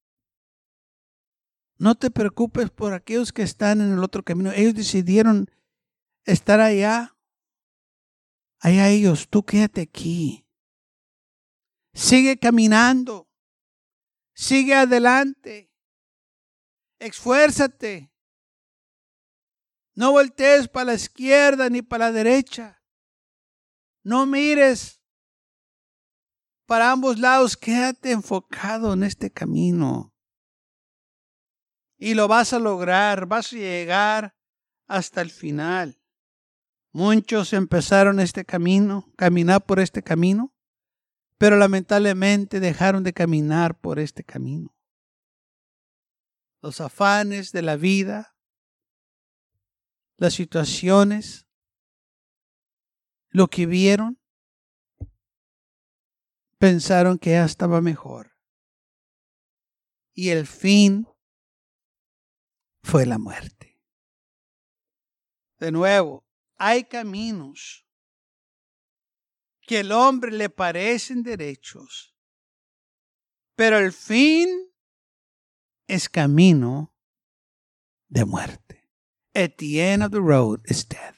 No 1.83 1.97
te 1.97 2.13
preocupes 2.13 2.71
por 2.71 2.95
aquellos 2.95 3.33
que 3.33 3.43
están 3.43 3.81
en 3.81 3.93
el 3.93 4.05
otro 4.05 4.23
camino. 4.23 4.53
Ellos 4.53 4.73
decidieron 4.73 5.51
estar 6.25 6.61
allá. 6.61 7.19
Allá 8.61 8.89
ellos, 8.89 9.27
tú 9.29 9.43
quédate 9.43 9.81
aquí. 9.81 10.47
Sigue 11.93 12.39
caminando. 12.39 13.29
Sigue 14.33 14.77
adelante. 14.77 15.73
Esfuérzate. 17.01 18.13
No 19.97 20.13
voltees 20.13 20.69
para 20.69 20.85
la 20.85 20.95
izquierda 20.95 21.69
ni 21.69 21.83
para 21.83 22.07
la 22.07 22.13
derecha. 22.13 22.81
No 24.05 24.25
mires 24.25 25.03
para 26.65 26.93
ambos 26.93 27.19
lados, 27.19 27.57
quédate 27.57 28.13
enfocado 28.13 28.93
en 28.93 29.03
este 29.03 29.33
camino. 29.33 30.12
Y 32.05 32.15
lo 32.15 32.27
vas 32.27 32.53
a 32.53 32.59
lograr, 32.59 33.27
vas 33.27 33.53
a 33.53 33.57
llegar 33.57 34.35
hasta 34.89 35.21
el 35.21 35.31
final. 35.31 36.03
Muchos 36.91 37.53
empezaron 37.53 38.19
este 38.19 38.45
camino, 38.45 39.13
caminar 39.17 39.65
por 39.65 39.79
este 39.79 40.03
camino, 40.03 40.53
pero 41.39 41.57
lamentablemente 41.57 42.59
dejaron 42.59 43.05
de 43.05 43.13
caminar 43.13 43.79
por 43.79 44.01
este 44.01 44.25
camino. 44.25 44.75
Los 46.61 46.81
afanes 46.81 47.53
de 47.53 47.63
la 47.63 47.77
vida, 47.77 48.35
las 50.17 50.35
situaciones, 50.35 51.47
lo 53.29 53.47
que 53.47 53.65
vieron, 53.67 54.19
pensaron 56.59 57.17
que 57.21 57.31
ya 57.31 57.45
estaba 57.45 57.81
mejor. 57.81 58.33
Y 60.13 60.31
el 60.31 60.49
fin 60.49 61.07
fue 62.83 63.07
la 63.07 63.19
muerte. 63.19 63.81
De 65.59 65.71
nuevo, 65.71 66.27
hay 66.57 66.85
caminos 66.85 67.87
que 69.63 69.79
al 69.79 69.93
hombre 69.93 70.33
le 70.33 70.51
parecen 70.51 71.23
derechos, 71.23 72.17
pero 73.55 73.79
el 73.79 73.93
fin 73.93 74.49
es 75.87 76.09
camino 76.09 76.93
de 78.09 78.25
muerte. 78.25 78.91
At 79.35 79.53
the 79.57 79.93
end 79.93 80.03
of 80.03 80.11
the 80.11 80.19
road 80.19 80.61
is 80.67 80.87
death. 80.89 81.17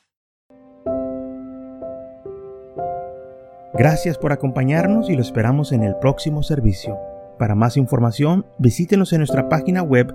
Gracias 3.77 4.19
por 4.19 4.33
acompañarnos 4.33 5.11
y 5.11 5.17
lo 5.17 5.23
esperamos 5.23 5.73
en 5.73 5.83
el 5.83 5.97
próximo 5.97 6.45
servicio. 6.45 6.97
Para 7.41 7.57
más 7.57 7.77
información, 7.77 8.47
visítenos 8.59 9.13
en 9.13 9.19
nuestra 9.19 9.49
página 9.49 9.83
web 9.83 10.15